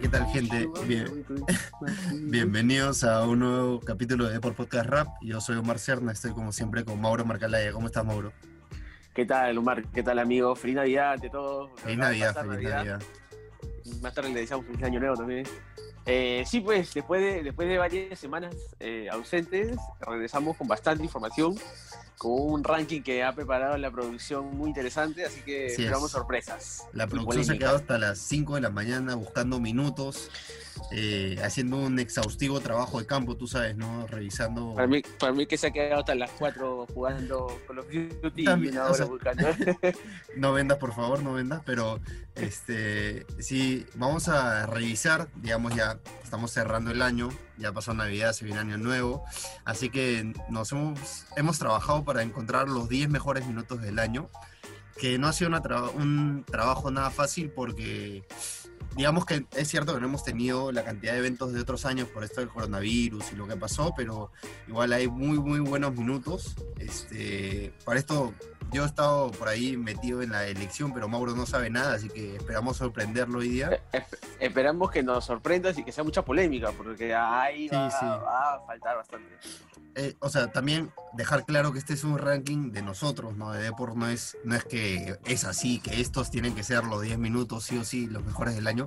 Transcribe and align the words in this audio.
¿Qué 0.00 0.08
tal, 0.08 0.26
gente? 0.26 0.68
Bien. 0.86 1.24
Bienvenidos 2.30 3.04
a 3.04 3.24
un 3.26 3.40
nuevo 3.40 3.80
capítulo 3.80 4.28
de 4.28 4.40
Por 4.40 4.54
Podcast 4.54 4.86
Rap. 4.88 5.08
Yo 5.22 5.40
soy 5.40 5.56
Omar 5.56 5.78
Cerna, 5.78 6.12
estoy 6.12 6.32
como 6.32 6.52
siempre 6.52 6.84
con 6.84 7.00
Mauro 7.00 7.24
Marcalaya. 7.24 7.72
¿Cómo 7.72 7.86
estás, 7.86 8.04
Mauro? 8.04 8.32
¿Qué 9.14 9.26
tal, 9.26 9.58
Omar? 9.58 9.84
¿Qué 9.92 10.02
tal, 10.02 10.18
amigo? 10.18 10.56
Feliz 10.56 10.76
Navidad 10.76 11.12
ante 11.12 11.28
todos. 11.28 11.70
Feliz 11.82 11.98
Navidad, 11.98 12.34
feliz 12.34 12.70
Navidad. 12.70 13.02
Más 14.00 14.14
tarde 14.14 14.30
le 14.30 14.40
deseamos 14.40 14.64
feliz 14.64 14.82
año 14.84 15.00
nuevo 15.00 15.16
también. 15.16 15.46
Eh, 16.06 16.44
sí, 16.46 16.60
pues 16.60 16.94
después 16.94 17.20
de, 17.20 17.42
después 17.42 17.68
de 17.68 17.76
varias 17.76 18.18
semanas 18.18 18.56
eh, 18.80 19.08
ausentes, 19.10 19.76
regresamos 20.00 20.56
con 20.56 20.66
bastante 20.66 21.04
información, 21.04 21.54
con 22.16 22.32
un 22.32 22.64
ranking 22.64 23.02
que 23.02 23.22
ha 23.22 23.34
preparado 23.34 23.76
la 23.76 23.90
producción 23.90 24.56
muy 24.56 24.68
interesante, 24.68 25.26
así 25.26 25.42
que 25.42 25.66
esperamos 25.66 26.10
sorpresas. 26.10 26.86
La 26.94 27.06
producción 27.06 27.44
se 27.44 27.52
ha 27.52 27.58
quedado 27.58 27.76
hasta 27.76 27.98
las 27.98 28.18
5 28.18 28.54
de 28.54 28.60
la 28.62 28.70
mañana 28.70 29.14
buscando 29.14 29.60
minutos 29.60 30.30
eh, 30.90 31.38
haciendo 31.42 31.78
un 31.78 31.98
exhaustivo 31.98 32.60
trabajo 32.60 32.98
de 32.98 33.06
campo, 33.06 33.36
tú 33.36 33.46
sabes, 33.46 33.76
¿no? 33.76 34.06
Revisando. 34.06 34.74
Para 34.74 34.86
mí, 34.86 35.02
para 35.18 35.32
mí 35.32 35.46
que 35.46 35.56
se 35.56 35.68
ha 35.68 35.70
quedado 35.70 36.00
hasta 36.00 36.14
las 36.14 36.30
4 36.32 36.86
jugando 36.92 37.60
con 37.66 37.76
los 37.76 37.86
Duty 38.22 38.44
También, 38.44 38.74
no 40.36 40.52
vendas, 40.52 40.78
por 40.78 40.94
favor, 40.94 41.22
no 41.22 41.34
vendas, 41.34 41.62
pero 41.64 42.00
este 42.34 43.26
sí, 43.38 43.86
vamos 43.94 44.28
a 44.28 44.66
revisar, 44.66 45.28
digamos, 45.36 45.74
ya 45.74 45.98
estamos 46.22 46.50
cerrando 46.50 46.90
el 46.90 47.02
año, 47.02 47.28
ya 47.58 47.72
pasó 47.72 47.94
Navidad, 47.94 48.32
se 48.32 48.44
viene 48.44 48.60
año 48.60 48.78
nuevo, 48.78 49.24
así 49.64 49.90
que 49.90 50.32
nos 50.48 50.72
hemos, 50.72 51.26
hemos 51.36 51.58
trabajado 51.58 52.04
para 52.04 52.22
encontrar 52.22 52.68
los 52.68 52.88
10 52.88 53.10
mejores 53.10 53.46
minutos 53.46 53.80
del 53.80 53.98
año, 53.98 54.30
que 54.98 55.18
no 55.18 55.28
ha 55.28 55.32
sido 55.32 55.50
un 55.94 56.44
trabajo 56.44 56.90
nada 56.90 57.10
fácil 57.10 57.50
porque 57.50 58.24
digamos 58.96 59.24
que 59.26 59.46
es 59.56 59.68
cierto 59.68 59.94
que 59.94 60.00
no 60.00 60.06
hemos 60.06 60.24
tenido 60.24 60.72
la 60.72 60.84
cantidad 60.84 61.12
de 61.12 61.18
eventos 61.18 61.52
de 61.52 61.60
otros 61.60 61.86
años 61.86 62.08
por 62.08 62.24
esto 62.24 62.40
del 62.40 62.50
coronavirus 62.50 63.32
y 63.32 63.36
lo 63.36 63.46
que 63.46 63.56
pasó, 63.56 63.94
pero 63.96 64.30
igual 64.68 64.92
hay 64.92 65.08
muy, 65.08 65.38
muy 65.38 65.60
buenos 65.60 65.94
minutos. 65.94 66.54
Este, 66.78 67.72
para 67.84 67.98
esto 67.98 68.34
yo 68.72 68.84
he 68.84 68.86
estado 68.86 69.30
por 69.32 69.48
ahí 69.48 69.76
metido 69.76 70.22
en 70.22 70.30
la 70.30 70.46
elección, 70.46 70.92
pero 70.92 71.08
Mauro 71.08 71.34
no 71.34 71.46
sabe 71.46 71.68
nada, 71.68 71.94
así 71.94 72.08
que 72.08 72.36
esperamos 72.36 72.78
sorprenderlo 72.78 73.40
hoy 73.40 73.50
día. 73.50 73.82
Eh, 73.92 74.04
esperamos 74.40 74.90
que 74.90 75.02
nos 75.02 75.26
sorprendas 75.26 75.76
y 75.78 75.84
que 75.84 75.92
sea 75.92 76.04
mucha 76.04 76.24
polémica, 76.24 76.72
porque 76.72 77.14
ahí 77.14 77.68
va, 77.68 77.86
a 77.88 78.60
faltar 78.66 78.96
bastante. 78.96 79.28
Eh, 79.94 80.16
o 80.20 80.30
sea, 80.30 80.50
también 80.50 80.90
dejar 81.12 81.44
claro 81.44 81.72
que 81.72 81.78
este 81.78 81.92
es 81.92 82.02
un 82.02 82.16
ranking 82.16 82.72
de 82.72 82.80
nosotros, 82.80 83.36
¿no? 83.36 83.52
De 83.52 83.62
Deport 83.62 83.94
no 83.94 84.08
es, 84.08 84.38
no 84.42 84.54
es 84.54 84.64
que 84.64 85.18
es 85.26 85.44
así, 85.44 85.80
que 85.80 86.00
estos 86.00 86.30
tienen 86.30 86.54
que 86.54 86.62
ser 86.62 86.84
los 86.84 87.02
10 87.02 87.18
minutos, 87.18 87.64
sí 87.64 87.76
o 87.76 87.84
sí, 87.84 88.06
los 88.06 88.24
mejores 88.24 88.54
del 88.54 88.66
año. 88.66 88.81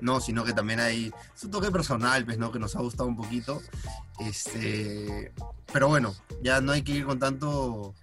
No, 0.00 0.20
sino 0.20 0.44
que 0.44 0.52
también 0.52 0.80
hay 0.80 1.12
su 1.34 1.48
toque 1.48 1.70
personal, 1.70 2.24
pues, 2.24 2.38
¿no? 2.38 2.52
Que 2.52 2.58
nos 2.58 2.76
ha 2.76 2.80
gustado 2.80 3.08
un 3.08 3.16
poquito. 3.16 3.62
Este, 4.18 5.32
pero 5.72 5.88
bueno, 5.88 6.14
ya 6.42 6.60
no 6.60 6.72
hay 6.72 6.82
que 6.82 6.92
ir 6.92 7.06
con 7.06 7.18
tanto, 7.18 7.94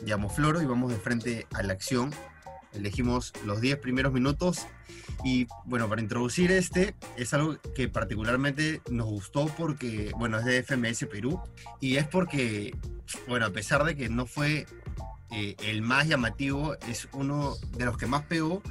digamos, 0.00 0.32
floro 0.32 0.62
y 0.62 0.66
vamos 0.66 0.92
de 0.92 0.98
frente 0.98 1.46
a 1.52 1.62
la 1.62 1.72
acción. 1.72 2.12
Elegimos 2.72 3.32
los 3.44 3.60
10 3.60 3.78
primeros 3.78 4.12
minutos 4.12 4.66
y 5.24 5.48
bueno, 5.64 5.88
para 5.88 6.00
introducir 6.00 6.52
este, 6.52 6.94
es 7.16 7.34
algo 7.34 7.56
que 7.74 7.88
particularmente 7.88 8.80
nos 8.90 9.06
gustó 9.06 9.46
porque, 9.58 10.12
bueno, 10.16 10.38
es 10.38 10.44
de 10.44 10.62
FMS 10.62 11.06
Perú 11.06 11.40
y 11.80 11.96
es 11.96 12.06
porque, 12.06 12.76
bueno, 13.28 13.46
a 13.46 13.50
pesar 13.50 13.84
de 13.84 13.96
que 13.96 14.08
no 14.08 14.26
fue 14.26 14.66
eh, 15.30 15.56
el 15.64 15.82
más 15.82 16.06
llamativo, 16.08 16.74
es 16.88 17.08
uno 17.12 17.56
de 17.76 17.84
los 17.84 17.98
que 17.98 18.06
más 18.06 18.24
pegó 18.24 18.62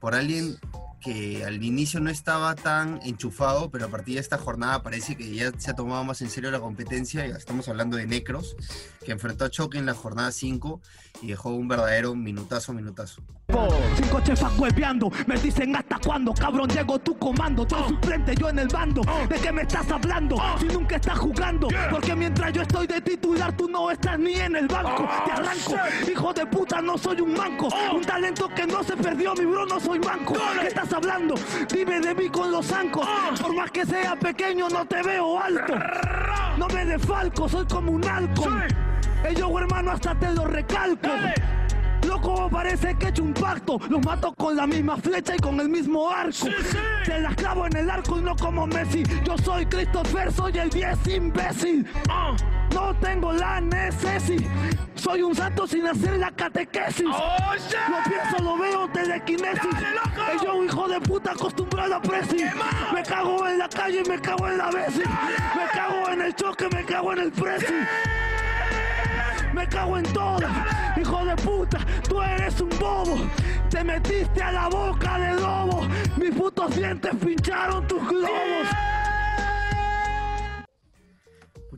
por 0.00 0.14
alguien 0.14 0.58
que 1.06 1.44
al 1.44 1.62
inicio 1.62 2.00
no 2.00 2.10
estaba 2.10 2.56
tan 2.56 2.98
enchufado, 3.04 3.70
pero 3.70 3.86
a 3.86 3.88
partir 3.88 4.16
de 4.16 4.20
esta 4.20 4.38
jornada 4.38 4.82
parece 4.82 5.16
que 5.16 5.32
ya 5.32 5.52
se 5.56 5.70
ha 5.70 5.74
tomado 5.74 6.02
más 6.02 6.20
en 6.20 6.28
serio 6.28 6.50
la 6.50 6.58
competencia. 6.58 7.24
Ya 7.24 7.36
estamos 7.36 7.68
hablando 7.68 7.96
de 7.96 8.08
Necros, 8.08 8.56
que 9.04 9.12
enfrentó 9.12 9.44
a 9.44 9.50
Choque 9.50 9.78
en 9.78 9.86
la 9.86 9.94
jornada 9.94 10.32
5 10.32 10.80
y 11.22 11.28
dejó 11.28 11.50
un 11.50 11.68
verdadero 11.68 12.16
minutazo, 12.16 12.72
minutazo. 12.72 13.22
Cinco 13.94 14.20
chefas 14.20 14.58
hueveando, 14.58 15.10
me 15.26 15.38
dicen 15.38 15.74
hasta 15.76 15.98
cuándo, 15.98 16.34
cabrón, 16.34 16.68
llego 16.68 16.98
tu 16.98 17.16
comando, 17.16 17.64
tú 17.64 17.76
suplente, 17.88 18.34
yo 18.34 18.50
en 18.50 18.58
el 18.58 18.68
bando, 18.68 19.02
¿de 19.28 19.36
qué 19.36 19.52
me 19.52 19.62
estás 19.62 19.90
hablando? 19.90 20.36
Si 20.58 20.66
nunca 20.66 20.96
estás 20.96 21.18
jugando, 21.18 21.68
porque 21.90 22.14
mientras 22.14 22.52
yo 22.52 22.62
estoy 22.62 22.86
de 22.86 23.00
titular, 23.00 23.56
tú 23.56 23.68
no 23.68 23.90
estás 23.90 24.18
ni 24.18 24.34
en 24.34 24.56
el 24.56 24.66
banco, 24.66 25.08
te 25.24 25.32
arranco, 25.32 25.76
hijo 26.10 26.34
de 26.34 26.46
puta, 26.46 26.82
no 26.82 26.98
soy 26.98 27.20
un 27.20 27.34
manco, 27.34 27.68
un 27.94 28.02
talento 28.02 28.48
que 28.54 28.66
no 28.66 28.82
se 28.82 28.96
perdió, 28.96 29.32
mi 29.34 29.46
bro, 29.46 29.64
no 29.64 29.80
soy 29.80 30.00
manco, 30.00 30.34
¿qué 30.60 30.66
estás 30.66 30.92
hablando? 30.96 31.34
Dime 31.72 32.00
de 32.00 32.14
mí 32.14 32.28
con 32.28 32.50
los 32.50 32.66
zancos, 32.66 33.06
por 33.40 33.54
más 33.54 33.70
que 33.70 33.84
sea 33.84 34.16
pequeño, 34.16 34.68
no 34.68 34.86
te 34.86 35.02
veo 35.02 35.38
alto, 35.38 35.74
no 36.56 36.66
me 36.68 36.84
defalco, 36.84 37.48
soy 37.48 37.66
como 37.66 37.92
un 37.92 38.04
halcón, 38.04 38.64
ellos 39.28 39.50
hermano 39.58 39.92
hasta 39.92 40.18
te 40.18 40.32
lo 40.32 40.46
recalco. 40.46 41.08
Loco, 42.06 42.48
parece 42.48 42.94
que 42.94 43.06
he 43.06 43.08
hecho 43.08 43.24
un 43.24 43.34
pacto. 43.34 43.80
Los 43.88 44.04
mato 44.04 44.32
con 44.34 44.54
la 44.54 44.64
misma 44.64 44.96
flecha 44.96 45.34
y 45.34 45.38
con 45.38 45.58
el 45.58 45.68
mismo 45.68 46.08
arco. 46.08 46.46
Te 47.04 47.20
las 47.20 47.34
clavo 47.34 47.66
en 47.66 47.76
el 47.76 47.90
arco 47.90 48.18
y 48.18 48.22
no 48.22 48.36
como 48.36 48.64
Messi. 48.66 49.02
Yo 49.24 49.36
soy 49.38 49.66
Christopher, 49.66 50.32
soy 50.32 50.56
el 50.56 50.70
10 50.70 51.08
imbécil. 51.08 51.86
Ah. 52.08 52.36
No 52.76 52.94
tengo 52.96 53.32
la 53.32 53.58
necesidad. 53.60 54.50
Soy 54.94 55.22
un 55.22 55.34
santo 55.34 55.66
sin 55.66 55.86
hacer 55.86 56.18
la 56.18 56.30
catequesis. 56.30 57.06
Oh, 57.10 57.54
lo 57.90 58.10
pienso, 58.10 58.42
lo 58.42 58.58
veo, 58.58 58.88
telequinesis. 58.88 59.76
Es 60.34 60.42
yo, 60.42 60.62
hijo 60.62 60.86
de 60.86 61.00
puta, 61.00 61.32
acostumbrado 61.32 61.94
a 61.94 62.02
presi. 62.02 62.44
Me 62.92 63.02
cago 63.02 63.46
en 63.48 63.58
la 63.58 63.68
calle 63.68 64.02
y 64.04 64.08
me 64.08 64.20
cago 64.20 64.48
en 64.48 64.58
la 64.58 64.70
vez. 64.70 64.94
Me 64.96 65.66
cago 65.72 66.08
en 66.10 66.20
el 66.20 66.34
choque, 66.34 66.68
me 66.74 66.84
cago 66.84 67.12
en 67.14 67.18
el 67.20 67.32
presi. 67.32 67.74
Me 69.54 69.66
cago 69.68 69.96
en 69.96 70.04
todo, 70.12 70.46
hijo 71.00 71.24
de 71.24 71.36
puta, 71.36 71.78
tú 72.06 72.20
eres 72.20 72.60
un 72.60 72.68
bobo. 72.78 73.16
Te 73.70 73.82
metiste 73.82 74.42
a 74.42 74.52
la 74.52 74.68
boca 74.68 75.18
de 75.18 75.40
lobo. 75.40 75.86
Mis 76.18 76.34
putos 76.34 76.76
dientes 76.76 77.12
pincharon 77.24 77.86
tus 77.86 78.06
globos. 78.06 78.95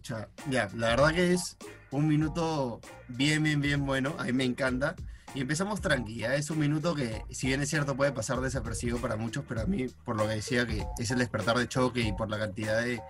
Pucha, 0.09 0.29
ya, 0.49 0.71
la 0.75 0.89
verdad 0.89 1.15
que 1.15 1.35
es 1.35 1.57
un 1.91 2.09
minuto 2.09 2.81
bien, 3.09 3.43
bien, 3.43 3.61
bien 3.61 3.85
bueno. 3.85 4.15
A 4.19 4.25
mí 4.25 4.33
me 4.33 4.45
encanta. 4.45 4.97
Y 5.35 5.43
empezamos 5.43 5.83
tranquila, 5.83 6.35
es 6.37 6.49
un 6.49 6.59
minuto 6.59 6.95
que, 6.95 7.23
si 7.31 7.49
bien 7.49 7.61
es 7.61 7.69
cierto, 7.69 7.95
puede 7.95 8.13
pasar 8.13 8.41
desapercibido 8.41 8.97
para 8.99 9.17
muchos, 9.17 9.45
pero 9.47 9.61
a 9.61 9.67
mí, 9.67 9.87
por 10.07 10.17
lo 10.17 10.27
que 10.27 10.37
decía, 10.37 10.67
que 10.67 10.87
es 10.99 11.11
el 11.11 11.19
despertar 11.19 11.59
de 11.59 11.69
choque 11.69 12.01
y 12.01 12.15
por 12.15 12.31
la 12.31 12.39
cantidad 12.39 12.83
de, 12.83 13.03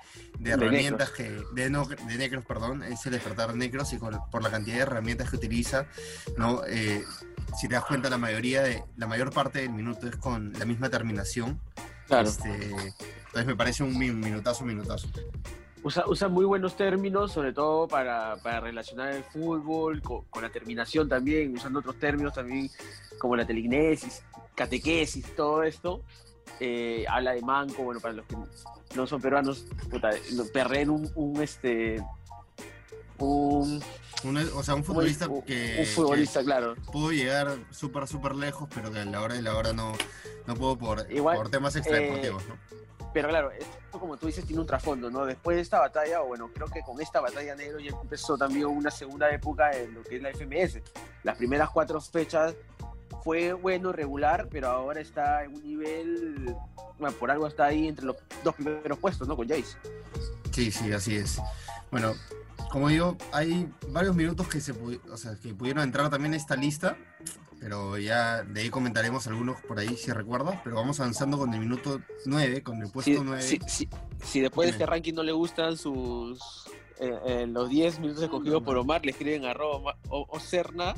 herramientas 0.44 1.10
que. 1.10 1.30
De, 1.54 1.70
de 1.70 2.18
necros, 2.18 2.44
perdón, 2.44 2.82
es 2.82 3.06
el 3.06 3.12
despertar 3.12 3.52
de 3.52 3.58
necros 3.58 3.92
y 3.92 3.98
por 3.98 4.42
la 4.42 4.50
cantidad 4.50 4.76
de 4.76 4.82
herramientas 4.82 5.30
que 5.30 5.36
utiliza, 5.36 5.86
¿no? 6.36 6.62
Eh, 6.66 7.04
si 7.56 7.68
te 7.68 7.74
das 7.74 7.84
cuenta, 7.84 8.10
la 8.10 8.18
mayoría 8.18 8.62
de, 8.62 8.82
la 8.96 9.06
mayor 9.06 9.32
parte 9.32 9.60
del 9.60 9.70
minuto 9.70 10.08
es 10.08 10.16
con 10.16 10.52
la 10.54 10.64
misma 10.64 10.90
terminación. 10.90 11.60
Claro. 12.08 12.28
Este, 12.28 12.50
entonces 12.50 13.46
me 13.46 13.54
parece 13.54 13.84
un 13.84 13.96
minutazo, 13.96 14.64
minutazo 14.64 15.08
usa, 15.82 16.28
muy 16.28 16.44
buenos 16.44 16.76
términos, 16.76 17.32
sobre 17.32 17.52
todo 17.52 17.88
para, 17.88 18.36
relacionar 18.60 19.12
el 19.12 19.24
fútbol 19.24 20.02
con, 20.02 20.42
la 20.42 20.50
terminación 20.50 21.08
también, 21.08 21.54
usando 21.54 21.80
otros 21.80 21.98
términos 21.98 22.34
también 22.34 22.70
como 23.18 23.36
la 23.36 23.46
telignesis, 23.46 24.22
catequesis, 24.54 25.34
todo 25.34 25.62
esto. 25.62 26.02
Eh, 26.60 27.04
habla 27.08 27.32
de 27.32 27.42
manco, 27.42 27.82
bueno, 27.82 28.00
para 28.00 28.14
los 28.14 28.26
que 28.26 28.36
no 28.96 29.06
son 29.06 29.20
peruanos, 29.20 29.66
puta, 29.90 30.10
perren 30.52 30.90
un, 30.90 31.10
un, 31.14 31.42
este 31.42 32.02
un, 33.18 33.82
o 34.54 34.62
sea, 34.62 34.74
un 34.74 34.84
futbolista 34.84 35.28
que. 35.46 35.76
Un 35.80 35.86
futbolista, 35.86 36.42
claro. 36.42 36.74
Pudo 36.92 37.12
llegar 37.12 37.56
súper, 37.70 38.06
súper 38.06 38.34
lejos, 38.34 38.68
pero 38.74 38.92
que 38.92 39.00
a 39.00 39.04
la 39.04 39.22
hora 39.22 39.34
de 39.34 39.42
la 39.42 39.56
hora 39.56 39.72
no, 39.72 39.92
no 40.46 40.54
pudo 40.54 40.78
por, 40.78 41.06
por 41.06 41.50
temas 41.50 41.76
extradeportivos, 41.76 42.42
¿no? 42.46 42.56
Pero 43.12 43.28
claro, 43.28 43.50
esto 43.50 43.98
como 43.98 44.16
tú 44.16 44.26
dices 44.26 44.44
tiene 44.44 44.60
un 44.60 44.66
trasfondo, 44.66 45.10
¿no? 45.10 45.24
Después 45.24 45.56
de 45.56 45.62
esta 45.62 45.80
batalla, 45.80 46.22
o 46.22 46.26
bueno, 46.26 46.50
creo 46.52 46.66
que 46.68 46.82
con 46.82 47.00
esta 47.00 47.20
batalla 47.20 47.54
negro 47.54 47.78
ya 47.78 47.90
empezó 47.90 48.36
también 48.36 48.66
una 48.66 48.90
segunda 48.90 49.30
época 49.30 49.70
en 49.72 49.94
lo 49.94 50.02
que 50.02 50.16
es 50.16 50.22
la 50.22 50.30
FMS. 50.30 50.80
Las 51.22 51.36
primeras 51.36 51.70
cuatro 51.70 52.00
fechas 52.00 52.54
fue 53.24 53.52
bueno, 53.52 53.92
regular, 53.92 54.48
pero 54.50 54.68
ahora 54.68 55.00
está 55.00 55.44
en 55.44 55.54
un 55.54 55.62
nivel, 55.62 56.54
bueno, 56.98 57.16
por 57.16 57.30
algo 57.30 57.46
está 57.46 57.66
ahí 57.66 57.88
entre 57.88 58.06
los 58.06 58.16
dos 58.44 58.54
primeros 58.54 58.98
puestos, 58.98 59.26
¿no? 59.26 59.36
Con 59.36 59.48
Jace. 59.48 59.76
Sí, 60.52 60.70
sí, 60.70 60.92
así 60.92 61.16
es. 61.16 61.40
Bueno, 61.90 62.14
como 62.70 62.88
digo, 62.88 63.16
hay 63.32 63.68
varios 63.88 64.14
minutos 64.14 64.48
que 64.48 64.60
se 64.60 64.72
o 64.72 65.16
sea, 65.16 65.36
que 65.36 65.54
pudieron 65.54 65.82
entrar 65.82 66.10
también 66.10 66.34
en 66.34 66.40
esta 66.40 66.56
lista, 66.56 66.96
pero 67.60 67.98
ya 67.98 68.42
de 68.42 68.60
ahí 68.60 68.70
comentaremos 68.70 69.26
algunos 69.26 69.60
por 69.62 69.78
ahí 69.78 69.96
si 69.96 70.12
recuerdas, 70.12 70.60
pero 70.62 70.76
vamos 70.76 71.00
avanzando 71.00 71.38
con 71.38 71.52
el 71.54 71.60
minuto 71.60 72.00
9, 72.26 72.62
con 72.62 72.80
el 72.82 72.90
puesto 72.90 73.10
Si, 73.10 73.18
9. 73.20 73.42
si- 73.42 73.58
si- 73.68 73.88
si 74.22 74.40
después 74.40 74.66
de 74.66 74.72
este 74.72 74.86
ranking 74.86 75.14
no 75.14 75.22
le 75.22 75.32
gustan 75.32 75.76
sus 75.76 76.38
eh, 77.00 77.16
eh, 77.26 77.46
los 77.48 77.68
10 77.68 78.00
minutos 78.00 78.22
escogidos 78.24 78.62
por 78.62 78.76
Omar, 78.76 79.04
le 79.04 79.12
escriben 79.12 79.44
arroba 79.44 79.96
o, 80.08 80.26
Ocerna, 80.30 80.94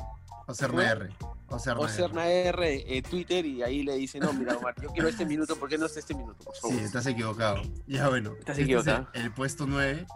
Ocerna 0.46 0.90
R. 0.90 1.08
Ocerna 1.48 1.82
R. 1.82 1.92
Ocerna 1.92 2.28
R 2.28 2.96
en 2.96 3.02
Twitter 3.04 3.44
y 3.44 3.62
ahí 3.62 3.82
le 3.82 3.96
dicen, 3.96 4.22
no, 4.22 4.32
mira 4.32 4.56
Omar, 4.56 4.74
yo 4.80 4.88
quiero 4.90 5.08
este 5.08 5.26
minuto, 5.26 5.56
¿por 5.56 5.68
qué 5.68 5.76
no 5.78 5.86
está 5.86 6.00
este 6.00 6.14
minuto? 6.14 6.42
Por 6.44 6.56
favor. 6.56 6.76
Sí, 6.78 6.82
estás 6.84 7.06
equivocado. 7.06 7.60
Ya 7.86 8.08
bueno. 8.08 8.30
Estás 8.38 8.58
este 8.58 8.62
es 8.62 8.68
equivocado. 8.68 9.08
el, 9.12 9.22
el 9.22 9.32
puesto 9.32 9.66
9, 9.66 10.06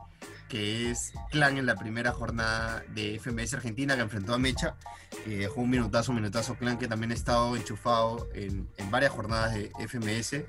que 0.54 0.92
es 0.92 1.12
Clan 1.32 1.58
en 1.58 1.66
la 1.66 1.74
primera 1.74 2.12
jornada 2.12 2.84
de 2.94 3.18
FMS 3.18 3.54
Argentina 3.54 3.96
que 3.96 4.02
enfrentó 4.02 4.34
a 4.34 4.38
Mecha. 4.38 4.76
que 5.24 5.38
dejó 5.38 5.62
un 5.62 5.70
minutazo, 5.70 6.12
un 6.12 6.18
minutazo 6.18 6.54
Clan 6.54 6.78
que 6.78 6.86
también 6.86 7.10
ha 7.10 7.14
estado 7.14 7.56
enchufado 7.56 8.28
en, 8.34 8.68
en 8.76 8.88
varias 8.88 9.10
jornadas 9.10 9.52
de 9.52 9.72
FMS 9.88 10.44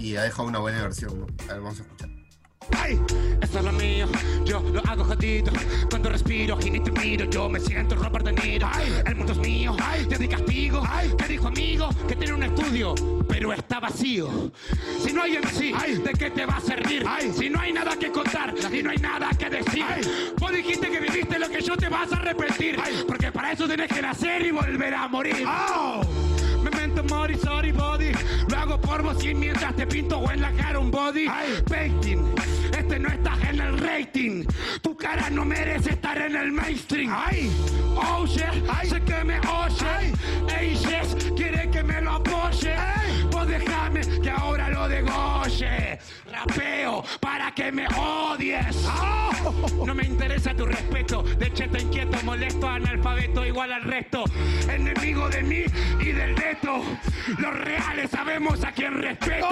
y 0.00 0.16
ha 0.16 0.24
dejado 0.24 0.48
una 0.48 0.58
buena 0.58 0.82
versión. 0.82 1.32
A 1.48 1.52
ver, 1.52 1.60
vamos 1.60 1.78
a 1.78 1.82
escuchar. 1.82 2.25
Ay, 2.76 3.00
esto 3.40 3.58
es 3.58 3.64
lo 3.64 3.72
mío, 3.72 4.06
yo 4.44 4.60
lo 4.60 4.80
hago 4.86 5.04
jodido. 5.04 5.52
Cuando 5.90 6.08
respiro 6.08 6.58
y 6.64 6.70
ni 6.70 6.80
te 6.80 6.90
miro, 6.90 7.24
yo 7.26 7.48
me 7.48 7.60
siento 7.60 7.94
Robert 7.96 8.24
De 8.24 8.32
Niro. 8.32 8.68
El 9.04 9.16
mundo 9.16 9.32
es 9.32 9.38
mío, 9.38 9.76
te 10.08 10.18
di 10.18 10.28
castigo. 10.28 10.82
Que 11.18 11.28
dijo 11.28 11.48
amigo 11.48 11.88
que 12.08 12.16
tiene 12.16 12.34
un 12.34 12.42
estudio, 12.42 12.94
pero 13.28 13.52
está 13.52 13.80
vacío. 13.80 14.50
Si 15.02 15.12
no 15.12 15.22
hay 15.22 15.38
MC, 15.38 16.02
¿de 16.02 16.12
qué 16.12 16.30
te 16.30 16.46
va 16.46 16.56
a 16.56 16.60
servir? 16.60 17.04
Si 17.36 17.50
no 17.50 17.60
hay 17.60 17.72
nada 17.72 17.96
que 17.96 18.10
contar 18.10 18.54
y 18.72 18.82
no 18.82 18.90
hay 18.90 18.98
nada 18.98 19.30
que 19.30 19.50
decir. 19.50 19.84
Vos 20.38 20.52
dijiste 20.52 20.90
que 20.90 21.00
viviste 21.00 21.38
lo 21.38 21.48
que 21.48 21.62
yo 21.62 21.76
te 21.76 21.88
vas 21.88 22.12
a 22.12 22.16
arrepentir. 22.16 22.76
Porque 23.06 23.32
para 23.32 23.52
eso 23.52 23.66
tenés 23.66 23.88
que 23.88 24.02
nacer 24.02 24.46
y 24.46 24.50
volver 24.50 24.94
a 24.94 25.08
morir. 25.08 25.34
Memento 25.34 26.35
mori, 27.06 27.36
sorry 27.36 27.72
body. 27.72 28.12
Lo 28.48 28.56
hago 28.56 28.80
por 28.80 29.02
vos 29.02 29.24
y 29.24 29.34
mientras 29.34 29.74
te 29.76 29.86
pinto 29.86 30.18
o 30.18 30.30
en 30.30 30.40
la 30.40 30.52
cara 30.52 30.78
un 30.78 30.90
body. 30.90 31.26
Painting, 31.68 32.34
este 32.78 32.98
no 32.98 33.08
estás 33.08 33.38
en 33.48 33.60
el 33.60 33.78
rating. 33.78 34.44
Tu 34.82 34.96
cara 34.96 35.30
no 35.30 35.44
merece 35.44 35.90
estar 35.90 36.18
en 36.18 36.36
el 36.36 36.52
mainstream. 36.52 37.12
Ay, 37.14 37.50
oye, 38.18 38.46
sé 38.88 39.00
que 39.02 39.24
me 39.24 39.38
oye. 39.38 40.12
Ey, 40.58 40.74
yes, 40.74 41.32
quiere 41.36 41.70
que 41.70 41.82
me 41.82 42.00
lo 42.00 42.12
apoye. 42.12 42.74
Vos 43.30 43.46
déjame 43.46 44.00
que 44.22 44.30
ahora 44.30 44.68
lo 44.70 44.88
degolle. 44.88 45.98
Rapeo 46.30 47.04
para 47.26 47.50
que 47.50 47.72
me 47.72 47.88
odies. 47.88 48.88
No 49.84 49.92
me 49.96 50.04
interesa 50.04 50.54
tu 50.54 50.64
respeto. 50.64 51.24
De 51.24 51.52
cheto 51.52 51.76
inquieto, 51.76 52.16
molesto, 52.22 52.68
analfabeto, 52.68 53.44
igual 53.44 53.72
al 53.72 53.82
resto. 53.82 54.22
Enemigo 54.70 55.28
de 55.28 55.42
mí 55.42 55.64
y 55.98 56.12
del 56.12 56.36
neto. 56.36 56.84
Los 57.38 57.58
reales 57.58 58.12
sabemos 58.12 58.62
a 58.62 58.70
quién 58.70 59.02
respeto. 59.02 59.48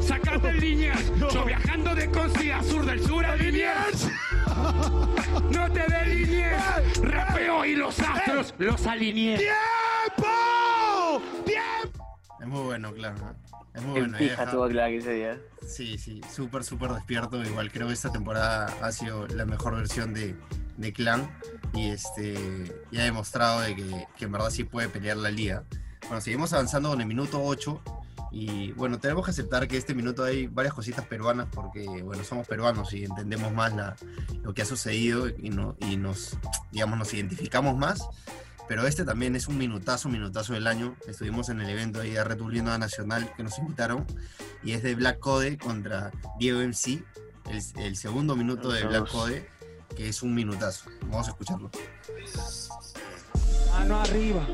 Sacate 0.00 0.54
líneas. 0.54 1.00
Yo 1.32 1.44
viajando 1.44 1.94
de 1.94 2.10
Conci 2.10 2.50
a 2.50 2.64
sur 2.64 2.84
del 2.84 3.00
sur 3.00 3.24
a 3.24 3.36
líneas. 3.36 4.10
No 5.52 5.70
te 5.70 5.84
delinees. 5.86 7.00
Rapeo 7.00 7.64
y 7.64 7.76
los 7.76 7.96
astros 8.00 8.54
los 8.58 8.84
alineé. 8.88 9.38
¡Tiempo! 9.38 11.22
¡Tiempo! 11.46 12.18
Es 12.40 12.46
muy 12.48 12.62
bueno, 12.62 12.92
Clan. 12.92 13.14
¿Eh? 13.78 14.00
Es 14.00 14.08
muy 14.08 14.18
pija 14.18 14.42
deja- 14.42 14.50
tuvo 14.50 14.68
claro 14.68 14.92
ese 14.92 15.12
día. 15.12 15.38
Sí, 15.66 15.98
sí, 15.98 16.20
súper, 16.34 16.64
súper 16.64 16.92
despierto. 16.92 17.42
Igual 17.42 17.70
creo 17.72 17.86
que 17.88 17.92
esta 17.94 18.10
temporada 18.10 18.66
ha 18.82 18.92
sido 18.92 19.26
la 19.28 19.44
mejor 19.44 19.76
versión 19.76 20.14
de, 20.14 20.34
de 20.76 20.92
Clan 20.92 21.30
y 21.74 21.88
este 21.88 22.34
y 22.90 22.98
ha 22.98 23.04
demostrado 23.04 23.60
de 23.60 23.74
que, 23.76 24.06
que 24.16 24.24
en 24.24 24.32
verdad 24.32 24.50
sí 24.50 24.64
puede 24.64 24.88
pelear 24.88 25.16
la 25.16 25.30
liga. 25.30 25.64
Bueno, 26.06 26.20
seguimos 26.20 26.52
avanzando 26.52 26.88
con 26.90 27.00
el 27.00 27.06
minuto 27.06 27.42
8 27.42 27.82
y 28.30 28.72
bueno, 28.72 28.98
tenemos 28.98 29.24
que 29.24 29.30
aceptar 29.30 29.66
que 29.68 29.76
este 29.76 29.94
minuto 29.94 30.22
hay 30.24 30.46
varias 30.46 30.74
cositas 30.74 31.04
peruanas 31.06 31.48
porque 31.52 31.86
bueno, 32.02 32.24
somos 32.24 32.46
peruanos 32.46 32.92
y 32.92 33.04
entendemos 33.04 33.52
más 33.52 33.74
la, 33.74 33.96
lo 34.42 34.52
que 34.54 34.62
ha 34.62 34.66
sucedido 34.66 35.28
y, 35.28 35.50
no, 35.50 35.76
y 35.80 35.96
nos, 35.96 36.38
digamos, 36.70 36.98
nos 36.98 37.12
identificamos 37.14 37.76
más. 37.76 38.06
Pero 38.68 38.86
este 38.86 39.04
también 39.04 39.34
es 39.34 39.48
un 39.48 39.56
minutazo, 39.56 40.10
minutazo 40.10 40.52
del 40.52 40.66
año. 40.66 40.94
Estuvimos 41.06 41.48
en 41.48 41.60
el 41.60 41.70
evento 41.70 42.00
ahí 42.00 42.10
de 42.10 42.22
Red 42.22 42.38
Bull 42.38 42.52
Liga 42.52 42.76
Nacional 42.76 43.32
que 43.34 43.42
nos 43.42 43.58
invitaron 43.58 44.06
y 44.62 44.72
es 44.72 44.82
de 44.82 44.94
Black 44.94 45.18
Code 45.18 45.56
contra 45.56 46.12
Diego 46.38 46.60
MC, 46.60 47.02
el, 47.50 47.62
el 47.82 47.96
segundo 47.96 48.36
minuto 48.36 48.70
de 48.70 48.84
Black 48.84 49.10
Code, 49.10 49.48
que 49.96 50.08
es 50.08 50.22
un 50.22 50.34
minutazo. 50.34 50.90
Vamos 51.06 51.26
a 51.28 51.30
escucharlo. 51.30 51.70
Mano 53.72 54.00
arriba, 54.00 54.46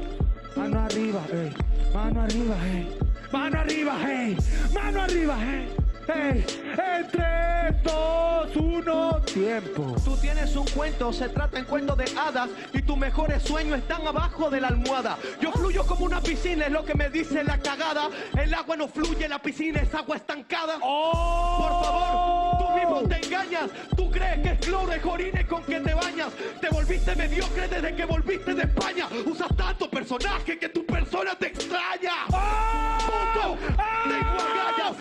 mano 0.57 0.81
arriba, 0.81 1.27
ey. 1.33 1.55
Mano 1.93 2.23
arriba, 2.23 2.57
ey. 2.67 2.99
Mano 3.33 3.61
arriba, 3.61 3.99
hey. 4.01 4.37
Mano 4.73 5.03
arriba, 5.03 5.37
hey. 5.41 5.84
Hey, 6.07 6.45
en 6.77 7.09
3, 7.09 7.83
2, 7.83 8.57
1, 8.57 9.23
tiempo. 9.23 9.97
Tú 10.05 10.17
tienes 10.19 10.55
un 10.55 10.67
cuento, 10.67 11.13
se 11.13 11.29
trata 11.31 11.59
en 11.59 11.65
cuento 11.65 11.97
de 11.97 12.05
hadas 12.19 12.51
y 12.73 12.83
tus 12.83 12.97
mejores 12.97 13.43
sueños 13.43 13.79
están 13.79 14.07
abajo 14.07 14.51
de 14.51 14.61
la 14.61 14.69
almohada. 14.69 15.17
Yo 15.41 15.51
fluyo 15.53 15.87
como 15.87 16.05
una 16.05 16.21
piscina, 16.21 16.67
es 16.67 16.73
lo 16.73 16.85
que 16.85 16.95
me 16.95 17.09
dice 17.09 17.43
la 17.43 17.59
cagada. 17.59 18.11
El 18.39 18.53
agua 18.53 18.77
no 18.77 18.89
fluye, 18.89 19.29
la 19.29 19.41
piscina 19.41 19.81
es 19.81 19.95
agua 19.95 20.17
estancada. 20.17 20.79
Por 20.79 21.85
favor, 21.85 22.59
tú 22.59 22.79
mismo 22.79 23.09
te 23.09 23.27
engañas. 23.27 23.71
Tú 23.97 24.11
crees 24.11 24.41
que 24.41 24.49
es 24.51 24.59
cloro, 24.59 24.93
es 24.93 25.05
orines 25.05 25.47
con 25.47 25.63
que 25.63 25.81
te 25.81 25.95
bañas. 25.95 26.29
Te 26.61 26.69
volviste 26.69 27.17
mediocre 27.17 27.69
desde 27.69 27.97
que 27.97 28.05
volviste 28.05 28.55
de 28.55 28.63
España. 28.63 29.09
Usas 29.25 29.57
tanto 29.57 29.89
personaje 29.89 30.59
que 30.59 30.69
tu 30.69 30.85
persona 30.85 31.35
te 31.35 31.47
extraña. 31.47 32.27
Punto. 32.29 33.57
Tengo 34.05 34.39
agallas, 34.39 34.97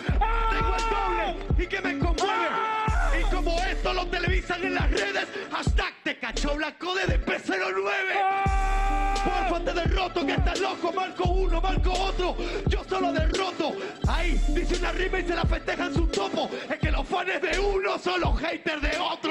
y 1.58 1.66
que 1.66 1.80
me 1.80 1.98
conmueve. 1.98 2.48
Y 3.20 3.34
como 3.34 3.58
esto 3.60 3.92
lo 3.92 4.06
televisan 4.06 4.64
en 4.64 4.74
las 4.74 4.90
redes, 4.90 5.26
hashtag 5.50 5.94
te 6.02 6.18
cachó 6.18 6.54
blanco 6.56 6.94
de 6.94 7.20
P09. 7.24 8.64
Porfa, 9.24 9.64
te 9.64 9.72
derroto, 9.72 10.26
que 10.26 10.32
estás 10.32 10.60
loco, 10.60 10.92
marco 10.92 11.24
uno, 11.24 11.60
marco 11.60 11.92
otro. 11.92 12.36
Yo 12.68 12.84
solo 12.84 13.12
derroto. 13.12 13.72
Ahí 14.06 14.38
dice 14.48 14.76
una 14.76 14.92
rima 14.92 15.20
y 15.20 15.26
se 15.26 15.34
la 15.34 15.44
festeja 15.44 15.86
en 15.86 15.94
su 15.94 16.06
topo. 16.08 16.50
Es 16.68 16.78
que 16.78 16.90
los 16.90 17.08
fans 17.08 17.40
de 17.40 17.58
uno 17.58 17.98
son 17.98 18.20
los 18.20 18.38
haters 18.38 18.82
de 18.82 18.98
otro. 18.98 19.23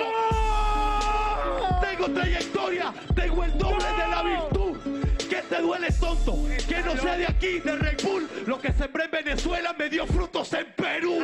Que 6.26 6.82
no 6.82 6.96
sea 7.02 7.18
de 7.18 7.28
aquí, 7.28 7.60
de 7.60 7.76
Red 7.76 7.98
Bull. 8.04 8.30
Lo 8.48 8.60
que 8.60 8.72
sembré 8.72 9.06
en 9.06 9.12
Venezuela 9.12 9.74
me 9.78 9.90
dio 9.90 10.08
frutos 10.08 10.54
en 10.54 10.68
Perú. 10.76 11.20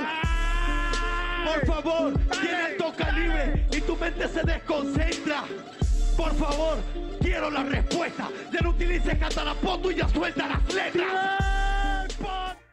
Por 1.45 1.65
favor, 1.65 2.13
tienes 2.41 2.77
toca 2.77 3.09
libre 3.11 3.65
y 3.71 3.79
tu 3.81 3.95
mente 3.95 4.27
se 4.27 4.43
desconcentra. 4.43 5.43
Por 6.17 6.35
favor, 6.35 6.77
quiero 7.21 7.49
la 7.49 7.63
respuesta. 7.63 8.29
Ya 8.51 8.59
no 8.59 8.71
utilices 8.71 9.17
catarapoto 9.17 9.89
y 9.89 9.95
ya 9.95 10.09
suelta 10.09 10.47
las 10.49 10.73
letras. 10.73 12.17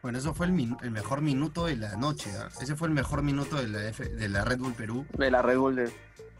Bueno, 0.01 0.19
eso 0.19 0.33
fue 0.33 0.47
el, 0.47 0.51
min- 0.51 0.77
el 0.83 0.91
mejor 0.91 1.21
minuto 1.21 1.65
de 1.65 1.77
la 1.77 1.95
noche. 1.95 2.29
¿ah? 2.37 2.49
Ese 2.61 2.75
fue 2.75 2.89
el 2.89 2.93
mejor 2.93 3.23
minuto 3.23 3.55
de 3.55 3.67
la, 3.69 3.87
F- 3.87 4.07
de 4.09 4.27
la 4.29 4.43
Red 4.43 4.59
Bull 4.59 4.73
Perú. 4.73 5.05
De 5.17 5.31
la 5.31 5.41
Red 5.41 5.57
Bull 5.57 5.75
de 5.77 5.91